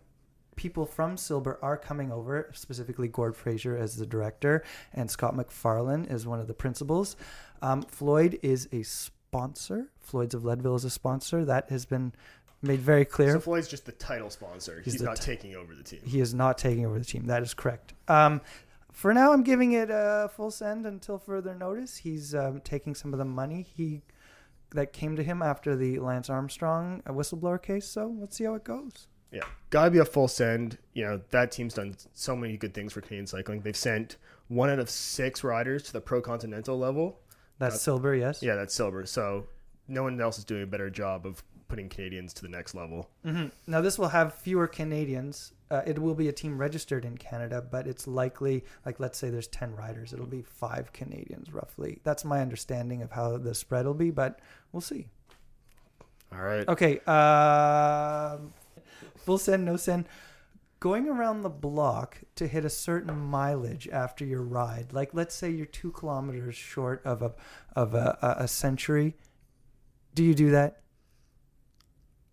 [0.56, 6.12] People from Silber are coming over, specifically Gord Fraser as the director, and Scott McFarlane
[6.12, 7.16] is one of the principals.
[7.64, 9.90] Um, Floyd is a sponsor.
[10.00, 11.46] Floyd's of Leadville is a sponsor.
[11.46, 12.14] That has been
[12.62, 13.34] made very clear.
[13.34, 14.82] So Floyd's just the title sponsor.
[14.84, 16.02] He's, the not taking over the team.
[16.06, 17.26] He is not taking over the team.
[17.28, 17.94] That is correct.
[18.08, 18.42] Um,
[18.92, 21.98] for now, I'm giving it a full send until further notice.
[21.98, 24.02] He's um, taking some of the money he
[24.72, 27.88] that came to him after the Lance Armstrong uh, whistleblower case.
[27.88, 29.08] So let's see how it goes.
[29.32, 30.78] Yeah, gotta be a full send.
[30.94, 33.62] You know that team's done so many good things for Canadian cycling.
[33.62, 34.18] They've sent
[34.48, 37.20] one out of six riders to the pro continental level.
[37.60, 38.42] That's That's- Silber, yes.
[38.42, 39.06] Yeah, that's Silber.
[39.06, 39.46] So
[39.88, 43.10] no one else is doing a better job of putting Canadians to the next level.
[43.24, 45.54] hmm Now this will have fewer Canadians.
[45.72, 49.30] Uh, it will be a team registered in Canada, but it's likely, like let's say
[49.30, 52.00] there's ten riders, it'll be five Canadians roughly.
[52.04, 54.40] That's my understanding of how the spread will be, but
[54.72, 55.08] we'll see.
[56.34, 56.68] All right.
[56.68, 57.00] Okay.
[57.02, 58.54] Um
[59.16, 60.06] full send, no send.
[60.80, 65.50] Going around the block to hit a certain mileage after your ride, like let's say
[65.50, 67.34] you're two kilometers short of a
[67.76, 69.16] of a, a century.
[70.16, 70.82] Do you do that?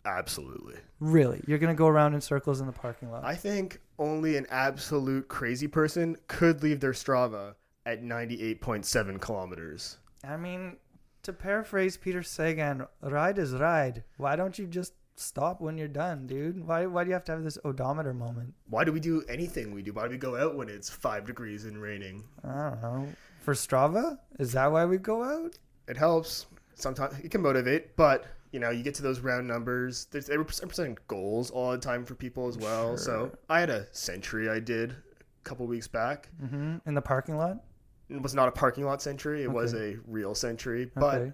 [0.06, 0.76] Absolutely.
[1.00, 1.42] Really?
[1.46, 3.24] You're gonna go around in circles in the parking lot?
[3.24, 9.98] I think only an absolute crazy person could leave their Strava at 98.7 kilometers.
[10.24, 10.76] I mean,
[11.24, 14.04] to paraphrase Peter Sagan, ride is ride.
[14.16, 16.64] Why don't you just stop when you're done, dude?
[16.66, 18.54] Why why do you have to have this odometer moment?
[18.70, 19.92] Why do we do anything we do?
[19.92, 22.22] Why do we go out when it's five degrees and raining?
[22.44, 23.08] I don't know.
[23.40, 24.18] For Strava?
[24.38, 25.58] Is that why we go out?
[25.88, 26.46] It helps.
[26.74, 30.06] Sometimes it can motivate, but you know, you get to those round numbers.
[30.10, 32.96] There's, they're representing goals all the time for people as well.
[32.96, 34.96] So I had a century I did a
[35.44, 36.28] couple weeks back.
[36.40, 37.62] hmm In the parking lot?
[38.08, 39.42] It was not a parking lot century.
[39.42, 41.32] It was a real century, but Okay.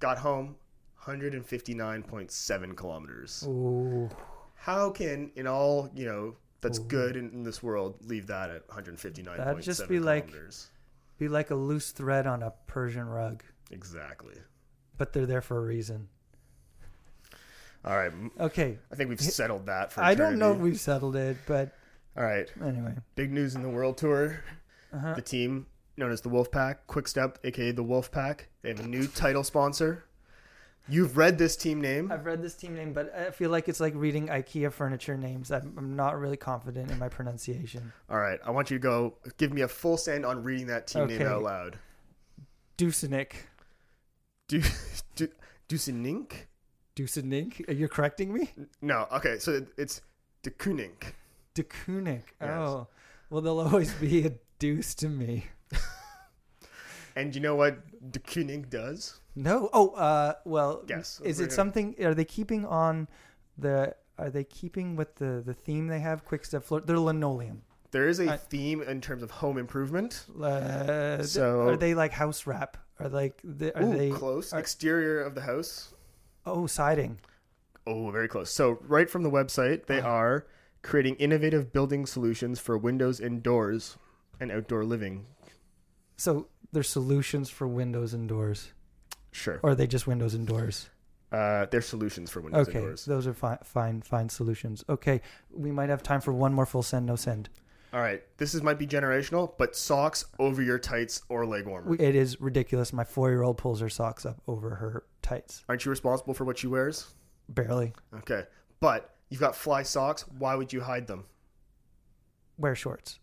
[0.00, 0.56] got home
[1.04, 3.44] 159.7 kilometers.
[3.46, 4.08] Ooh.
[4.54, 8.68] How can, in all, you know, that's good in, in this world, leave that at
[8.68, 10.30] 159.7 That'd just be like-
[11.18, 14.34] Be like a loose thread on a Persian rug, Exactly.
[14.98, 16.08] but they're there for a reason.
[17.84, 18.12] All right.
[18.38, 18.78] Okay.
[18.92, 21.72] I think we've settled that for I don't know if we've settled it, but
[22.16, 22.48] All right.
[22.62, 22.94] anyway.
[23.14, 24.42] Big news in the World Tour.
[24.92, 25.14] Uh-huh.
[25.14, 25.66] The team
[25.96, 30.04] known as the Wolf Wolfpack, Quickstep, aka the Wolfpack, they have a new title sponsor.
[30.88, 32.10] You've read this team name.
[32.10, 35.52] I've read this team name, but I feel like it's like reading IKEA furniture names.
[35.52, 37.92] I'm I'm not really confident in my pronunciation.
[38.10, 38.40] All right.
[38.44, 41.22] I want you to go give me a full send on reading that team name
[41.22, 41.78] out loud.
[44.48, 44.62] Do,
[45.14, 45.28] do,
[45.68, 46.32] Dusenink?
[47.04, 47.58] Dusenink?
[47.66, 48.50] You're you correcting me?
[48.82, 49.06] No.
[49.12, 49.38] Okay.
[49.38, 50.02] So it's
[50.42, 50.92] De Koning.
[51.54, 52.22] De Kooning.
[52.40, 52.50] Yes.
[52.50, 52.86] Oh.
[53.30, 55.46] Well, there'll always be a deuce to me.
[57.16, 57.76] And you know what
[58.12, 59.18] De Koning does?
[59.34, 59.68] No.
[59.72, 61.20] Oh, uh, well, Guess.
[61.24, 61.94] is it something?
[62.02, 63.08] Are they keeping on
[63.58, 63.94] the?
[64.16, 66.24] Are they keeping with the the theme they have?
[66.24, 66.80] Quick step floor.
[66.80, 67.62] They're linoleum.
[67.90, 70.24] There is a theme in terms of home improvement.
[70.40, 72.76] Uh, So- are they like house wrap?
[73.00, 74.52] Are like the, are Ooh, they close.
[74.52, 75.92] are- Exterior of the house.
[76.46, 77.18] Oh, siding.
[77.86, 78.50] Oh, very close.
[78.50, 80.46] So, right from the website, they are
[80.82, 83.96] creating innovative building solutions for windows indoors
[84.38, 85.26] and outdoor living.
[86.16, 88.72] So they're solutions for windows and doors,
[89.32, 89.60] Sure.
[89.62, 90.88] or are they just windows and doors?
[91.32, 93.04] Uh, they're solutions for windows Okay, indoors.
[93.04, 94.82] those are fine, fine, fine solutions.
[94.88, 97.48] Okay, we might have time for one more full send, no send.
[97.92, 98.22] All right.
[98.36, 101.94] This is might be generational, but socks over your tights or leg warmer.
[101.94, 102.92] It is ridiculous.
[102.92, 106.66] My four-year-old pulls her socks up over her tights, Aren't you responsible for what she
[106.66, 107.06] wears?
[107.48, 107.92] barely.
[108.18, 108.44] Okay.
[108.78, 110.24] But you've got fly socks.
[110.38, 111.24] Why would you hide them?
[112.58, 113.18] Wear shorts.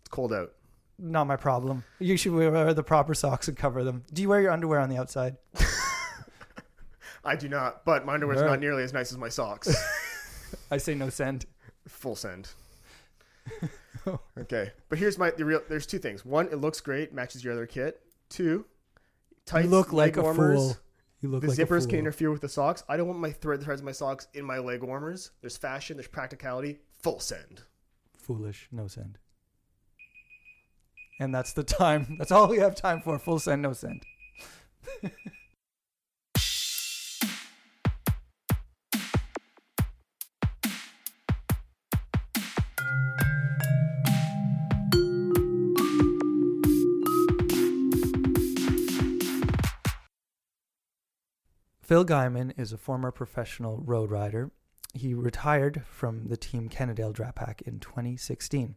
[0.00, 0.52] It's cold out.
[0.98, 1.84] Not my problem.
[2.00, 4.02] You should wear the proper socks and cover them.
[4.12, 5.36] Do you wear your underwear on the outside?
[7.24, 8.50] I do not, but my underwear's All right.
[8.52, 9.72] not nearly as nice as my socks.
[10.72, 11.46] I say no send.
[11.86, 12.48] Full send.
[14.38, 15.60] okay, but here's my the real.
[15.68, 16.24] There's two things.
[16.24, 18.00] One, it looks great, matches your other kit.
[18.28, 18.64] Two,
[19.46, 20.58] tights, you look like leg a warmers.
[20.58, 20.76] fool.
[21.20, 22.82] You look The like a zippers can interfere with the socks.
[22.88, 25.30] I don't want my thread the threads of my socks in my leg warmers.
[25.40, 25.96] There's fashion.
[25.96, 26.80] There's practicality.
[27.02, 27.62] Full send.
[28.16, 29.18] Foolish, no send.
[31.20, 32.16] And that's the time.
[32.18, 33.18] That's all we have time for.
[33.18, 34.02] Full send, no send.
[51.92, 54.50] Phil Gaimon is a former professional road rider.
[54.94, 58.76] he retired from the Team Cannondale Drapac in 2016.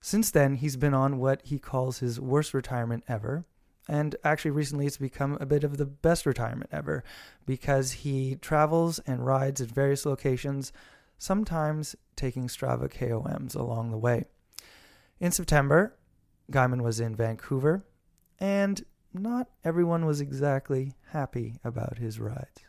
[0.00, 3.44] Since then, he's been on what he calls his worst retirement ever.
[3.88, 7.02] And actually, recently it's become a bit of the best retirement ever
[7.44, 10.72] because he travels and rides at various locations,
[11.18, 14.26] sometimes taking Strava KOMs along the way.
[15.18, 15.96] In September,
[16.52, 17.84] Gaimon was in Vancouver,
[18.38, 18.84] and
[19.14, 22.60] not everyone was exactly happy about his rides.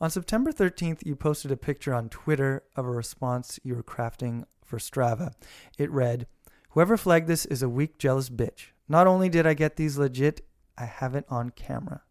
[0.00, 4.44] On September 13th, you posted a picture on Twitter of a response you were crafting
[4.64, 5.32] for Strava.
[5.78, 6.26] It read,
[6.70, 8.68] Whoever flagged this is a weak, jealous bitch.
[8.88, 10.40] Not only did I get these legit,
[10.76, 12.02] I have it on camera.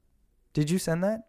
[0.53, 1.27] Did you send that?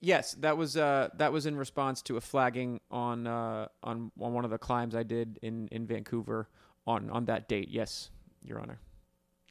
[0.00, 4.34] Yes, that was uh, that was in response to a flagging on uh, on on
[4.34, 6.48] one of the climbs I did in, in Vancouver
[6.86, 7.68] on on that date.
[7.70, 8.10] Yes,
[8.42, 8.80] Your Honor.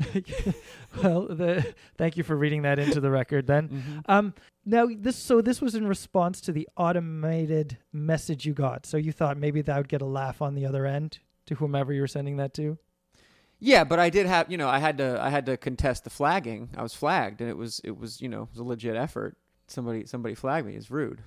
[1.04, 3.48] well, the, thank you for reading that into the record.
[3.48, 4.00] Then, Mm-hmm.
[4.08, 4.34] um,
[4.66, 8.86] now this so this was in response to the automated message you got.
[8.86, 11.92] So you thought maybe that would get a laugh on the other end to whomever
[11.94, 12.78] you were sending that to.
[13.60, 16.10] Yeah, but I did have you know I had to I had to contest the
[16.10, 16.70] flagging.
[16.76, 19.38] I was flagged, and it was it was you know it was a legit effort.
[19.68, 20.76] Somebody somebody flagged me.
[20.76, 21.22] It's rude.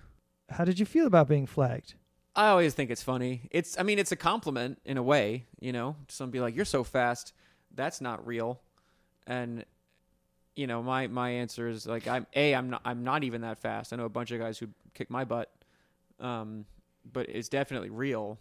[0.51, 1.95] How did you feel about being flagged?
[2.37, 3.49] I always think it's funny.
[3.53, 5.47] It's I mean it's a compliment in a way.
[5.61, 7.33] You know, some be like you're so fast.
[7.73, 8.61] That's not real,
[9.27, 9.65] and
[10.57, 13.59] you know my my answer is like I'm a I'm not I'm not even that
[13.59, 13.93] fast.
[13.93, 15.51] I know a bunch of guys who kick my butt,
[16.21, 16.67] um,
[17.11, 18.39] but it's definitely real.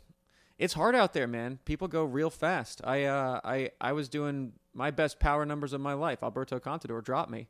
[0.60, 1.60] It's hard out there, man.
[1.66, 2.82] People go real fast.
[2.84, 6.20] I uh I I was doing my best power numbers of my life.
[6.24, 7.48] Alberto Contador dropped me,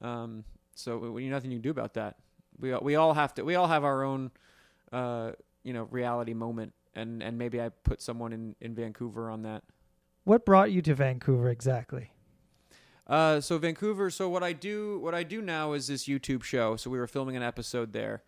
[0.00, 2.16] um, so we, nothing you can do about that.
[2.58, 3.44] We we all have to.
[3.44, 4.30] We all have our own,
[4.92, 5.32] uh,
[5.62, 9.64] you know, reality moment, and and maybe I put someone in in Vancouver on that.
[10.24, 12.10] What brought you to Vancouver exactly?
[13.06, 14.10] Uh, so Vancouver.
[14.10, 16.76] So what I do, what I do now is this YouTube show.
[16.76, 18.22] So we were filming an episode there.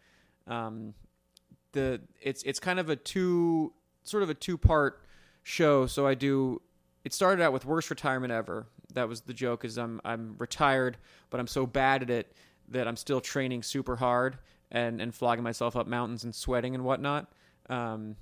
[0.47, 0.95] Um,
[1.73, 5.03] the it's it's kind of a two sort of a two part
[5.43, 5.87] show.
[5.87, 6.61] So I do.
[7.05, 8.67] It started out with worst retirement ever.
[8.93, 9.65] That was the joke.
[9.65, 10.99] Is I'm I'm retired,
[11.31, 12.33] but I'm so bad at it
[12.69, 14.39] that I'm still training super hard
[14.71, 17.33] and and flogging myself up mountains and sweating and whatnot.
[17.69, 18.17] Um,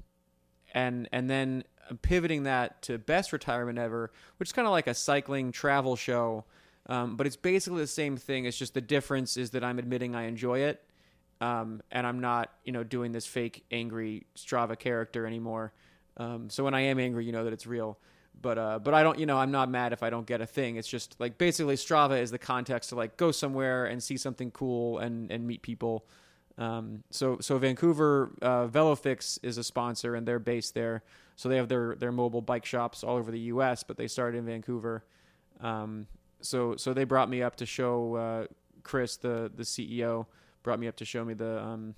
[0.74, 1.64] and and then
[2.02, 6.44] pivoting that to best retirement ever, which is kind of like a cycling travel show.
[6.87, 8.44] Um, but it's basically the same thing.
[8.44, 10.82] It's just the difference is that I'm admitting I enjoy it,
[11.40, 15.72] um, and I'm not, you know, doing this fake angry Strava character anymore.
[16.18, 17.98] Um, so when I am angry, you know that it's real.
[18.40, 20.46] But uh, but I don't, you know, I'm not mad if I don't get a
[20.46, 20.76] thing.
[20.76, 24.50] It's just like basically Strava is the context to like go somewhere and see something
[24.50, 26.04] cool and and meet people.
[26.57, 31.03] Um, so so Vancouver uh, VeloFix is a sponsor and they're based there.
[31.37, 34.38] So they have their their mobile bike shops all over the U.S., but they started
[34.38, 35.05] in Vancouver.
[35.61, 36.07] Um,
[36.40, 38.47] so so they brought me up to show uh,
[38.83, 40.27] Chris, the the CEO,
[40.62, 41.95] brought me up to show me the um,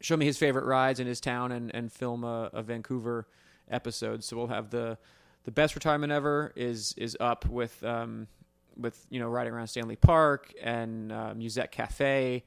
[0.00, 3.26] show me his favorite rides in his town and and film a, a Vancouver
[3.68, 4.22] episode.
[4.22, 4.98] So we'll have the
[5.44, 8.28] the best retirement ever is is up with um,
[8.76, 12.44] with you know riding around Stanley Park and uh, Musette Cafe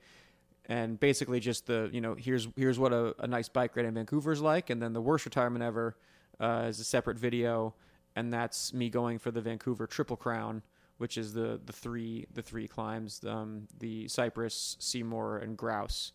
[0.68, 3.94] and basically just the you know here's here's what a, a nice bike ride in
[3.94, 5.98] Vancouver is like, and then the worst retirement ever
[6.40, 7.74] uh, is a separate video,
[8.16, 10.62] and that's me going for the Vancouver Triple Crown,
[10.98, 16.12] which is the the three the three climbs, um, the Cypress, Seymour, and Grouse,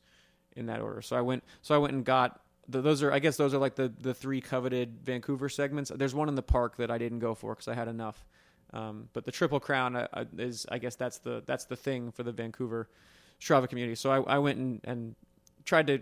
[0.55, 1.03] in that order.
[1.03, 2.41] So I went so I went and got.
[2.69, 5.91] Those are, I guess, those are like the, the three coveted Vancouver segments.
[5.93, 8.25] There's one in the park that I didn't go for because I had enough.
[8.73, 12.13] Um, but the Triple Crown uh, uh, is, I guess, that's the that's the thing
[12.13, 12.89] for the Vancouver
[13.43, 13.97] Strava community.
[13.97, 15.15] So I, I went and, and
[15.65, 16.01] tried to.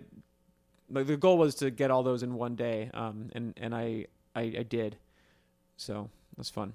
[0.93, 4.07] Like the goal was to get all those in one day, um, and and I,
[4.35, 4.97] I I did.
[5.77, 6.75] So it was fun.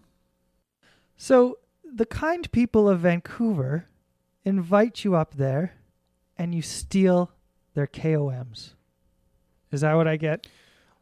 [1.18, 3.88] So the kind people of Vancouver
[4.46, 5.74] invite you up there,
[6.38, 7.32] and you steal
[7.74, 8.72] their KOMs.
[9.72, 10.48] Is that what I get?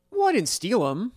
[0.10, 1.12] Well, I didn't steal them.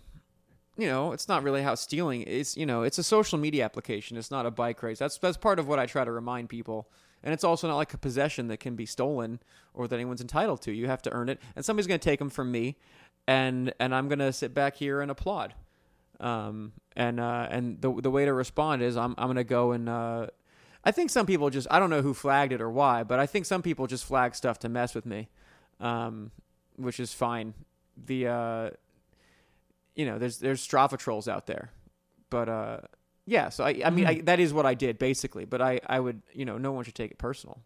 [0.76, 2.22] You know, it's not really how stealing.
[2.22, 4.18] It's you know, it's a social media application.
[4.18, 4.98] It's not a bike race.
[4.98, 6.90] That's that's part of what I try to remind people.
[7.26, 9.40] And it's also not like a possession that can be stolen
[9.74, 10.72] or that anyone's entitled to.
[10.72, 12.76] You have to earn it, and somebody's going to take them from me,
[13.26, 15.52] and and I'm going to sit back here and applaud.
[16.20, 19.72] Um, and uh, and the the way to respond is I'm I'm going to go
[19.72, 20.28] and uh,
[20.84, 23.26] I think some people just I don't know who flagged it or why, but I
[23.26, 25.28] think some people just flag stuff to mess with me,
[25.80, 26.30] um,
[26.76, 27.54] which is fine.
[28.06, 28.70] The uh,
[29.96, 31.72] you know, there's there's Strava trolls out there,
[32.30, 32.80] but uh,
[33.26, 33.48] yeah.
[33.50, 36.22] So I I mean I, that is what I did basically, but I I would
[36.32, 37.58] you know no one should take it personal.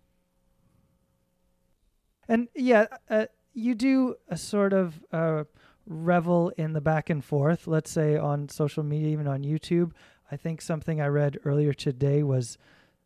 [2.29, 5.45] And yeah, uh, you do a sort of uh,
[5.87, 9.93] revel in the back and forth, let's say on social media, even on YouTube.
[10.31, 12.57] I think something I read earlier today was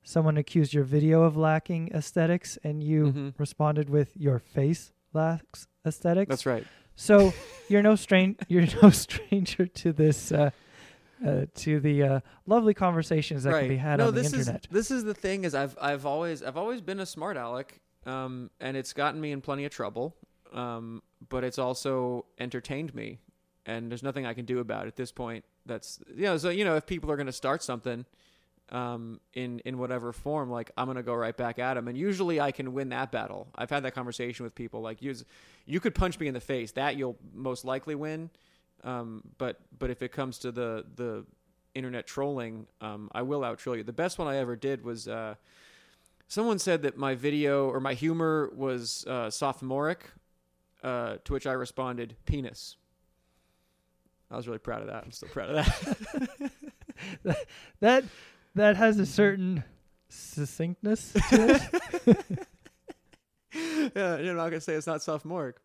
[0.03, 3.35] someone accused your video of lacking aesthetics, and you Mhm.
[3.39, 6.29] responded with your face lacks aesthetics.
[6.29, 6.67] That's right.
[6.97, 7.33] So
[7.69, 10.51] you're no strain you're no stranger to this uh,
[11.27, 14.65] uh, to the uh, lovely conversations that can be had no, on the this internet.
[14.65, 17.81] is this is the thing is I've I've always I've always been a smart aleck,
[18.07, 20.17] um, and it's gotten me in plenty of trouble,
[20.53, 23.19] um, but it's also entertained me,
[23.67, 25.45] and there's nothing I can do about it at this point.
[25.67, 28.05] That's you know so you know if people are going to start something,
[28.71, 32.41] um, in in whatever form, like I'm gonna go right back at them, and usually
[32.41, 33.49] I can win that battle.
[33.55, 35.15] I've had that conversation with people like you.
[35.67, 38.31] You could punch me in the face, that you'll most likely win.
[38.85, 41.25] Um, but but if it comes to the the
[41.75, 43.83] internet trolling, um, I will out troll you.
[43.83, 45.35] The best one I ever did was uh,
[46.29, 50.11] someone said that my video or my humor was uh, sophomoric,
[50.83, 52.77] uh, to which I responded, "Penis."
[54.31, 55.05] I was really proud of that.
[55.05, 55.57] I'm still proud of
[57.25, 57.47] that.
[57.81, 58.05] that
[58.55, 59.65] that has a certain
[60.09, 61.61] succinctness to
[62.05, 62.49] it.
[63.97, 65.57] yeah, you're not gonna say it's not sophomoric.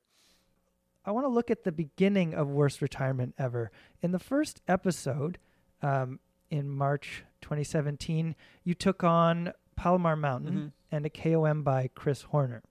[1.10, 3.72] I want to look at the beginning of worst retirement ever.
[4.03, 5.39] In the first episode,
[5.82, 6.20] um,
[6.51, 10.72] in March 2017, you took on Palomar Mountain Mhm.
[10.91, 12.62] and a KOM by Chris Horner.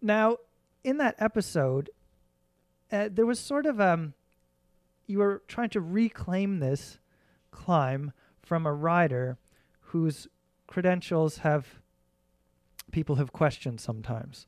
[0.00, 0.38] Now,
[0.82, 1.90] in that episode,
[2.90, 4.14] uh, there was sort of um,
[5.06, 6.98] you were trying to reclaim this
[7.50, 9.36] climb from a rider
[9.80, 10.28] whose
[10.66, 11.82] credentials have
[12.90, 14.46] people have questioned sometimes.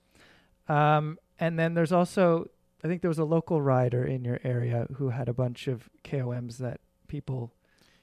[0.67, 2.49] Um, and then there's also,
[2.83, 5.89] I think there was a local rider in your area who had a bunch of
[6.05, 7.53] KOMs that people.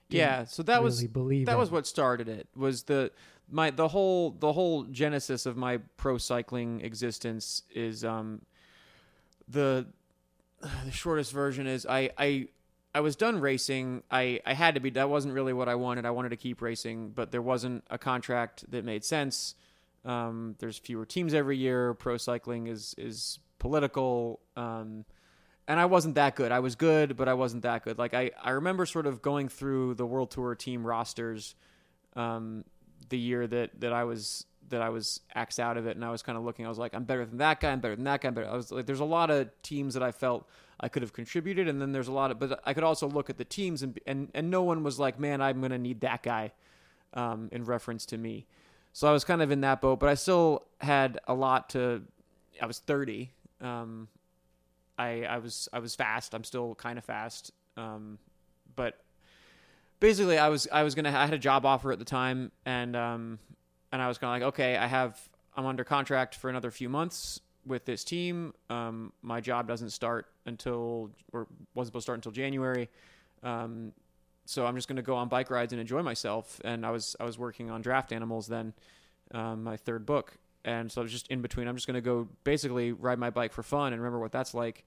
[0.09, 2.47] Yeah, so that was really believe that was what started it.
[2.55, 3.11] Was the
[3.49, 8.41] my the whole the whole genesis of my pro cycling existence is um
[9.47, 9.88] the
[10.86, 12.47] the shortest version is I I
[12.93, 14.03] I was done racing.
[14.11, 14.89] I I had to be.
[14.91, 16.05] That wasn't really what I wanted.
[16.05, 19.55] I wanted to keep racing, but there wasn't a contract that made sense.
[20.04, 21.93] Um, there's fewer teams every year.
[21.93, 24.39] Pro cycling is is political.
[24.56, 25.06] Um,
[25.68, 26.52] and I wasn't that good.
[26.52, 27.97] I was good, but I wasn't that good.
[27.97, 31.56] Like I, I remember sort of going through the World Tour team rosters,
[32.16, 32.66] um,
[33.10, 36.12] the year that, that I was that I was axed out of it, and I
[36.12, 36.66] was kind of looking.
[36.66, 37.72] I was like, I'm better than that guy.
[37.72, 38.30] I'm better than that guy.
[38.32, 38.49] Better.
[38.49, 40.47] I was like, there's a lot of teams that I felt
[40.80, 43.30] I could have contributed, and then there's a lot of, but I could also look
[43.30, 46.24] at the teams and and and no one was like, man, I'm gonna need that
[46.24, 46.54] guy,
[47.14, 48.47] um, in reference to me.
[48.94, 52.02] So I was kind of in that boat, but I still had a lot to.
[52.62, 53.32] I was 30.
[53.62, 54.08] Um,
[54.98, 56.34] I I was I was fast.
[56.34, 57.52] I'm still kind of fast.
[57.78, 58.18] Um,
[58.76, 59.00] but
[60.00, 62.96] basically, I was I was gonna I had a job offer at the time, and
[62.96, 63.39] um,
[63.92, 65.18] and I was kind of like, okay, I have
[65.56, 68.54] I'm under contract for another few months with this team.
[68.70, 72.89] Um, my job doesn't start until or wasn't supposed to start until January.
[73.44, 73.94] Um,
[74.46, 76.60] so I'm just gonna go on bike rides and enjoy myself.
[76.64, 78.74] And I was I was working on Draft Animals then,
[79.34, 81.68] um, my third book, and so I was just in between.
[81.68, 84.86] I'm just gonna go basically ride my bike for fun and remember what that's like.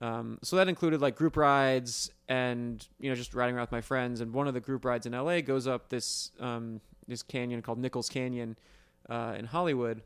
[0.00, 3.80] Um, so that included like group rides and you know just riding around with my
[3.80, 4.20] friends.
[4.20, 7.78] And one of the group rides in LA goes up this um, this canyon called
[7.78, 8.56] Nichols Canyon
[9.08, 10.02] uh, in Hollywood,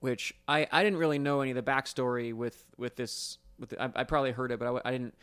[0.00, 3.38] which I, I didn't really know any of the backstory with with this.
[3.58, 5.14] With the, I, I probably heard it, but I, I didn't.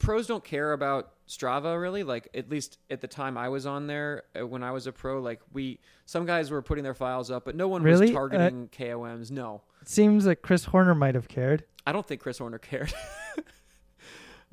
[0.00, 2.02] Pros don't care about Strava really.
[2.02, 4.92] Like at least at the time I was on there uh, when I was a
[4.92, 8.06] pro, like we some guys were putting their files up, but no one Really?
[8.06, 9.30] was Uh, targeting KOMs.
[9.30, 11.64] No, It seems like Chris Horner might have cared.
[11.86, 12.92] I don't think Chris Horner cared.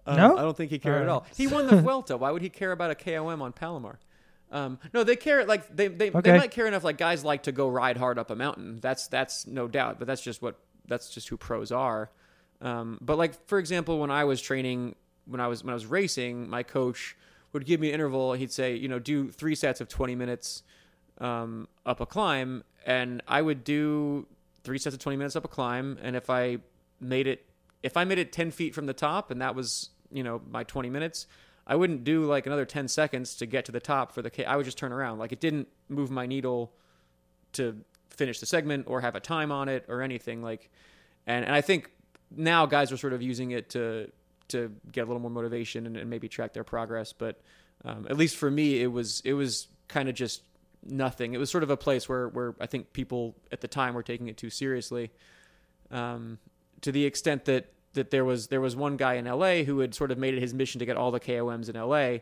[0.05, 0.37] Um, No?
[0.37, 1.25] I don't think he cared at all.
[1.35, 2.15] He won the Vuelta.
[2.15, 3.99] Why would he care about a KOM on Palomar?
[4.49, 6.31] Um, no, they care like they they, Okay.
[6.31, 6.85] they might care enough.
[6.85, 8.79] Like guys like to go ride hard up a mountain.
[8.81, 9.99] That's that's no doubt.
[9.99, 12.09] But that's just what that's just who pros are.
[12.61, 14.95] Um, but like for example, when I was training,
[15.27, 17.15] when I was when I was racing, my coach
[17.53, 18.33] would give me an interval.
[18.33, 20.63] He'd say, you know, do three sets of twenty minutes
[21.19, 24.27] um, up a climb, and I would do
[24.63, 25.97] three sets of twenty minutes up a climb.
[26.01, 26.57] And if I
[26.99, 27.45] made it,
[27.83, 30.63] if I made it ten feet from the top, and that was you know my
[30.63, 31.27] twenty minutes,
[31.65, 34.49] I wouldn't do like another ten seconds to get to the top for the.
[34.49, 35.19] I would just turn around.
[35.19, 36.71] Like it didn't move my needle
[37.53, 37.77] to
[38.09, 40.69] finish the segment or have a time on it or anything like.
[41.25, 41.91] And and I think
[42.35, 44.11] now guys are sort of using it to
[44.49, 47.13] to get a little more motivation and, and maybe track their progress.
[47.13, 47.41] But
[47.83, 50.41] um, at least for me, it was it was kind of just
[50.83, 51.33] nothing.
[51.33, 54.03] It was sort of a place where where I think people at the time were
[54.03, 55.11] taking it too seriously,
[55.91, 56.39] um,
[56.81, 59.93] to the extent that that there was there was one guy in LA who had
[59.93, 62.19] sort of made it his mission to get all the KOMs in LA,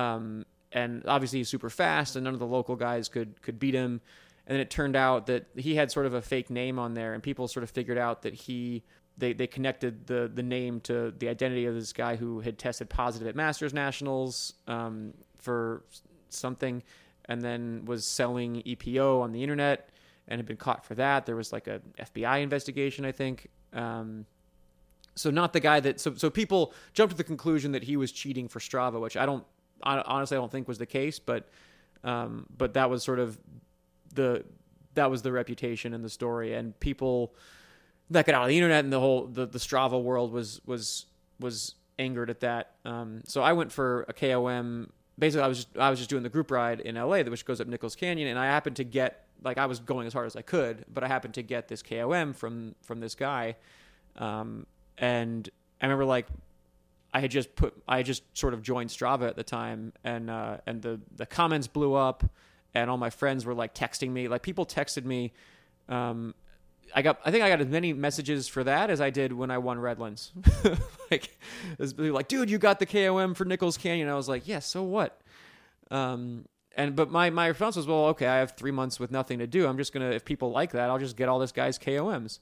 [0.00, 3.74] um, and obviously he's super fast, and none of the local guys could could beat
[3.74, 4.00] him.
[4.46, 7.12] And then it turned out that he had sort of a fake name on there,
[7.12, 8.82] and people sort of figured out that he
[9.18, 12.88] they, they connected the the name to the identity of this guy who had tested
[12.88, 15.82] positive at Masters Nationals um, for
[16.28, 16.82] something,
[17.26, 19.90] and then was selling EPO on the internet
[20.28, 21.26] and had been caught for that.
[21.26, 23.48] There was like a FBI investigation, I think.
[23.72, 24.26] Um,
[25.14, 28.12] so not the guy that so so people jumped to the conclusion that he was
[28.12, 29.44] cheating for Strava, which I don't
[29.82, 31.48] I, honestly I don't think was the case, but
[32.04, 33.36] um, but that was sort of
[34.14, 34.44] the
[34.94, 37.34] that was the reputation and the story, and people
[38.10, 41.06] that got out of the internet and the whole the, the Strava world was was
[41.38, 42.72] was angered at that.
[42.84, 44.90] Um, so I went for a KOM.
[45.18, 47.60] Basically, I was just I was just doing the group ride in LA, which goes
[47.60, 50.36] up Nichols Canyon, and I happened to get like I was going as hard as
[50.36, 53.56] I could, but I happened to get this KOM from from this guy,
[54.16, 55.48] um, and
[55.80, 56.26] I remember like
[57.12, 60.30] I had just put I had just sort of joined Strava at the time, and
[60.30, 62.24] uh, and the the comments blew up,
[62.74, 65.32] and all my friends were like texting me, like people texted me.
[65.88, 66.34] Um,
[66.94, 69.50] I got I think I got as many messages for that as I did when
[69.50, 70.32] I won Redlands.
[71.10, 71.38] like,
[71.96, 74.08] like, dude, you got the KOM for Nichols Canyon.
[74.08, 75.20] I was like, yeah, so what?
[75.90, 76.44] Um,
[76.76, 79.46] and but my my response was, well, okay, I have three months with nothing to
[79.46, 79.66] do.
[79.66, 82.38] I'm just gonna if people like that, I'll just get all this guy's KOMs,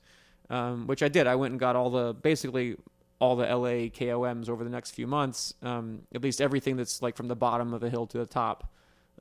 [0.51, 1.27] um, which I did.
[1.27, 2.77] I went and got all the basically
[3.19, 5.55] all the LA KOMs over the next few months.
[5.63, 8.73] Um, at least everything that's like from the bottom of the hill to the top.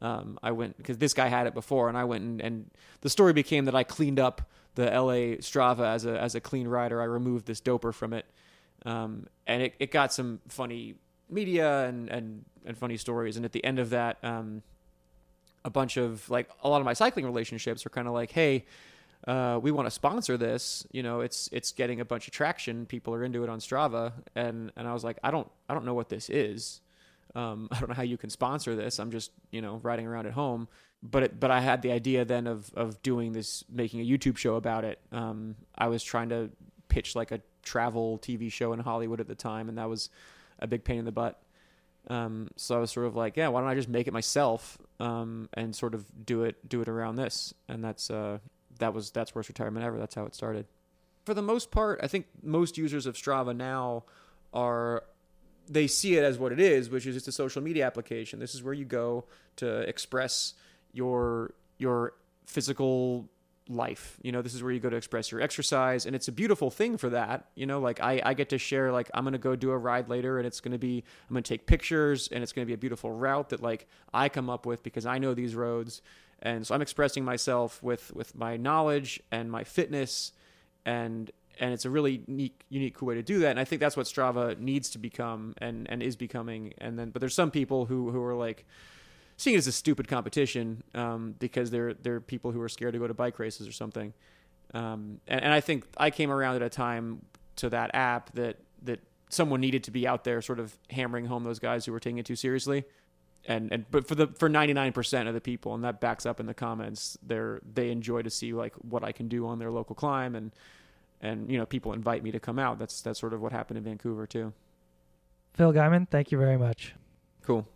[0.01, 2.71] Um, I went because this guy had it before, and I went and, and
[3.01, 6.67] the story became that I cleaned up the LA Strava as a as a clean
[6.67, 7.01] rider.
[7.01, 8.25] I removed this doper from it,
[8.85, 10.95] um, and it, it got some funny
[11.29, 13.35] media and, and and funny stories.
[13.35, 14.61] And at the end of that, um,
[15.63, 18.65] a bunch of like a lot of my cycling relationships are kind of like, hey.
[19.27, 20.85] Uh, we want to sponsor this.
[20.91, 22.85] You know, it's it's getting a bunch of traction.
[22.85, 25.83] People are into it on Strava, and and I was like, I don't I don't
[25.83, 26.81] know what this is.
[27.35, 28.99] Um, I don't know how you can sponsor this.
[28.99, 30.67] I'm just, you know, riding around at home.
[31.11, 34.37] But it, but I had the idea then of of doing this, making a YouTube
[34.37, 34.99] show about it.
[35.11, 36.49] Um, I was trying to
[36.87, 40.09] pitch like a travel TV show in Hollywood at the time, and that was
[40.59, 41.41] a big pain in the butt.
[42.07, 44.77] Um, so I was sort of like, yeah, why don't I just make it myself
[44.99, 47.53] um, and sort of do it do it around this?
[47.67, 48.39] And that's uh,
[48.79, 49.97] that was that's worst retirement ever.
[49.97, 50.65] That's how it started.
[51.25, 54.03] For the most part, I think most users of Strava now
[54.53, 55.03] are
[55.67, 58.39] they see it as what it is, which is it's a social media application.
[58.39, 59.25] This is where you go
[59.57, 60.53] to express
[60.95, 62.13] your your
[62.45, 63.29] physical
[63.67, 64.17] life.
[64.21, 66.69] You know, this is where you go to express your exercise, and it's a beautiful
[66.69, 67.47] thing for that.
[67.55, 70.09] You know, like I, I get to share like I'm gonna go do a ride
[70.09, 73.11] later, and it's gonna be I'm gonna take pictures, and it's gonna be a beautiful
[73.11, 76.01] route that like I come up with because I know these roads,
[76.41, 80.31] and so I'm expressing myself with with my knowledge and my fitness,
[80.85, 83.51] and and it's a really unique, unique, cool way to do that.
[83.51, 86.73] And I think that's what Strava needs to become and and is becoming.
[86.77, 88.65] And then, but there's some people who who are like
[89.37, 92.99] seeing it as a stupid competition um, because they're they're people who are scared to
[92.99, 94.13] go to bike races or something.
[94.73, 97.21] Um, and, and I think I came around at a time
[97.57, 101.43] to that app that that someone needed to be out there, sort of hammering home
[101.43, 102.85] those guys who were taking it too seriously.
[103.47, 106.45] And and but for the for 99% of the people, and that backs up in
[106.45, 109.95] the comments, they're they enjoy to see like what I can do on their local
[109.95, 110.51] climb and
[111.21, 112.79] and you know people invite me to come out.
[112.79, 114.53] That's that's sort of what happened in Vancouver too.
[115.53, 116.95] Phil Gaimon, thank you very much.
[117.43, 117.67] Cool.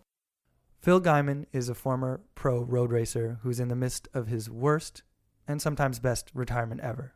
[0.82, 5.04] Phil Gaimon is a former pro road racer who's in the midst of his worst
[5.46, 7.14] and sometimes best retirement ever.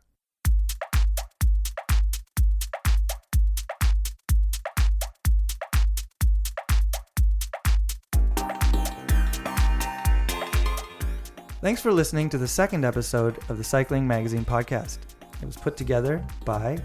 [11.62, 14.98] Thanks for listening to the second episode of the Cycling Magazine podcast.
[15.40, 16.76] It was put together by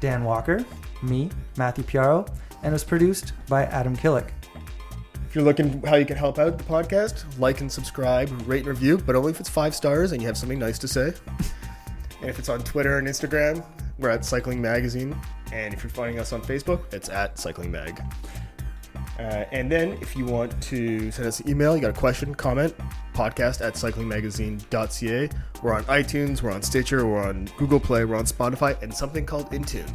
[0.00, 0.66] Dan Walker,
[1.04, 2.28] me, Matthew Pioro,
[2.64, 4.30] and was produced by Adam Killick.
[5.36, 8.96] You're looking how you can help out the podcast, like and subscribe, rate and review,
[8.96, 11.12] but only if it's five stars and you have something nice to say.
[12.22, 13.62] and if it's on Twitter and Instagram,
[13.98, 15.14] we're at Cycling Magazine.
[15.52, 18.00] And if you're finding us on Facebook, it's at Cycling Mag.
[19.18, 22.34] Uh, and then if you want to send us an email, you got a question,
[22.34, 22.74] comment,
[23.12, 25.28] podcast at cyclingmagazine.ca.
[25.62, 29.26] We're on iTunes, we're on Stitcher, we're on Google Play, we're on Spotify, and something
[29.26, 29.94] called Intune.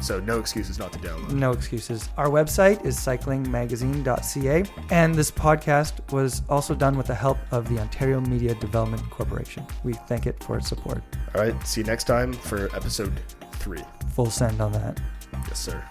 [0.00, 1.32] So no excuses not to download.
[1.32, 2.10] No excuses.
[2.16, 7.78] Our website is cyclingmagazine.ca, and this podcast was also done with the help of the
[7.78, 9.66] Ontario Media Development Corporation.
[9.84, 11.02] We thank it for its support.
[11.34, 13.12] All right, see you next time for episode
[13.54, 13.82] three.
[14.14, 15.00] Full send on that.
[15.48, 15.82] Yes, sir.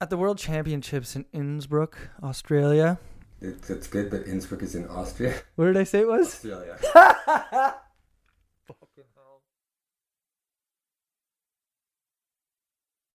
[0.00, 3.00] At the World Championships in Innsbruck, Australia.
[3.40, 5.34] It, that's good, but Innsbruck is in Austria.
[5.56, 6.26] What did I say it was?
[6.26, 6.78] Australia.